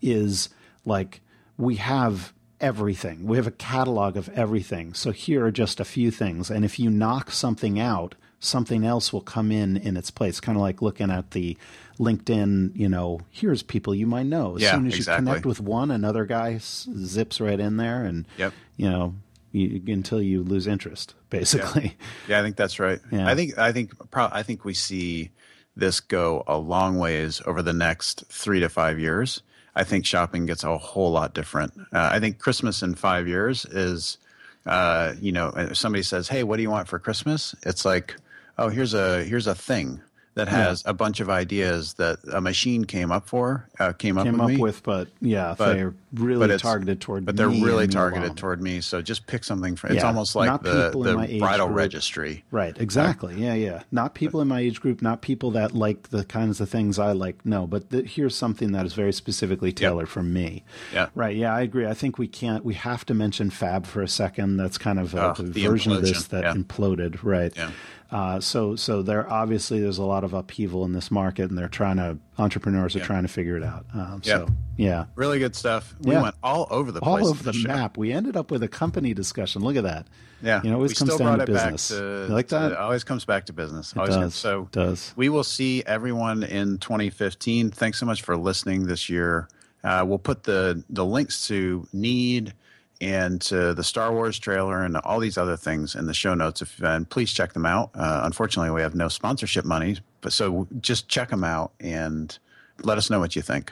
[0.00, 0.48] is
[0.84, 1.20] like
[1.56, 3.24] we have everything.
[3.26, 4.94] We have a catalog of everything.
[4.94, 9.12] So here are just a few things, and if you knock something out, something else
[9.12, 10.40] will come in in its place.
[10.40, 11.56] Kind of like looking at the
[11.98, 12.74] LinkedIn.
[12.76, 14.56] You know, here's people you might know.
[14.56, 15.24] As Yeah, soon as exactly.
[15.24, 18.52] you connect with one, another guy zips right in there, and Yep.
[18.76, 19.14] you know,
[19.52, 21.96] you, until you lose interest, basically.
[22.28, 23.00] Yeah, I think that's right.
[23.10, 23.26] Yeah.
[23.28, 25.30] I think I think pro- I think we see
[25.76, 29.42] this go a long ways over the next three to five years.
[29.78, 31.72] I think shopping gets a whole lot different.
[31.92, 34.18] Uh, I think Christmas in five years is,
[34.66, 38.16] uh, you know, if somebody says, "Hey, what do you want for Christmas?" It's like,
[38.58, 40.00] "Oh, here's a here's a thing."
[40.38, 40.90] That has yeah.
[40.90, 44.54] a bunch of ideas that a machine came up for, uh, came up, came with,
[44.54, 47.24] up with, but yeah, but, they're really but targeted toward.
[47.24, 48.80] But they're really targeted toward me.
[48.80, 49.74] So just pick something.
[49.74, 51.76] For, it's almost like not the, the bridal group.
[51.76, 52.44] registry.
[52.50, 52.78] Right.
[52.78, 53.34] Exactly.
[53.34, 53.54] yeah.
[53.54, 53.82] Yeah.
[53.90, 55.02] Not people in my age group.
[55.02, 57.44] Not people that like the kinds of things I like.
[57.44, 57.66] No.
[57.66, 60.12] But the, here's something that is very specifically tailored yep.
[60.12, 60.62] for me.
[60.92, 61.08] Yeah.
[61.14, 61.36] Right.
[61.36, 61.54] Yeah.
[61.54, 61.86] I agree.
[61.86, 62.64] I think we can't.
[62.64, 64.56] We have to mention Fab for a second.
[64.56, 66.54] That's kind of a, version of this that yeah.
[66.54, 67.18] imploded.
[67.22, 67.52] Right.
[67.56, 67.72] Yeah.
[68.10, 71.68] Uh, so so there obviously there's a lot of upheaval in this market, and they're
[71.68, 73.04] trying to entrepreneurs are yeah.
[73.04, 73.84] trying to figure it out.
[73.92, 74.38] Um, yeah.
[74.38, 75.94] So yeah, really good stuff.
[76.00, 76.22] We yeah.
[76.22, 77.98] went all over the all over the, the map.
[77.98, 79.62] We ended up with a company discussion.
[79.62, 80.06] Look at that.
[80.40, 81.88] Yeah, you know, it always we comes down to business.
[81.88, 82.72] To, you like that?
[82.72, 83.92] It always comes back to business.
[83.92, 84.22] It always does.
[84.22, 84.34] Comes.
[84.36, 85.12] So it does.
[85.16, 87.72] We will see everyone in 2015.
[87.72, 89.48] Thanks so much for listening this year.
[89.84, 92.54] Uh, we'll put the the links to Need
[93.00, 96.62] and to the Star Wars trailer and all these other things in the show notes.
[96.62, 97.90] If and please check them out.
[97.94, 102.36] Uh, unfortunately, we have no sponsorship money, but so just check them out and
[102.82, 103.66] let us know what you think.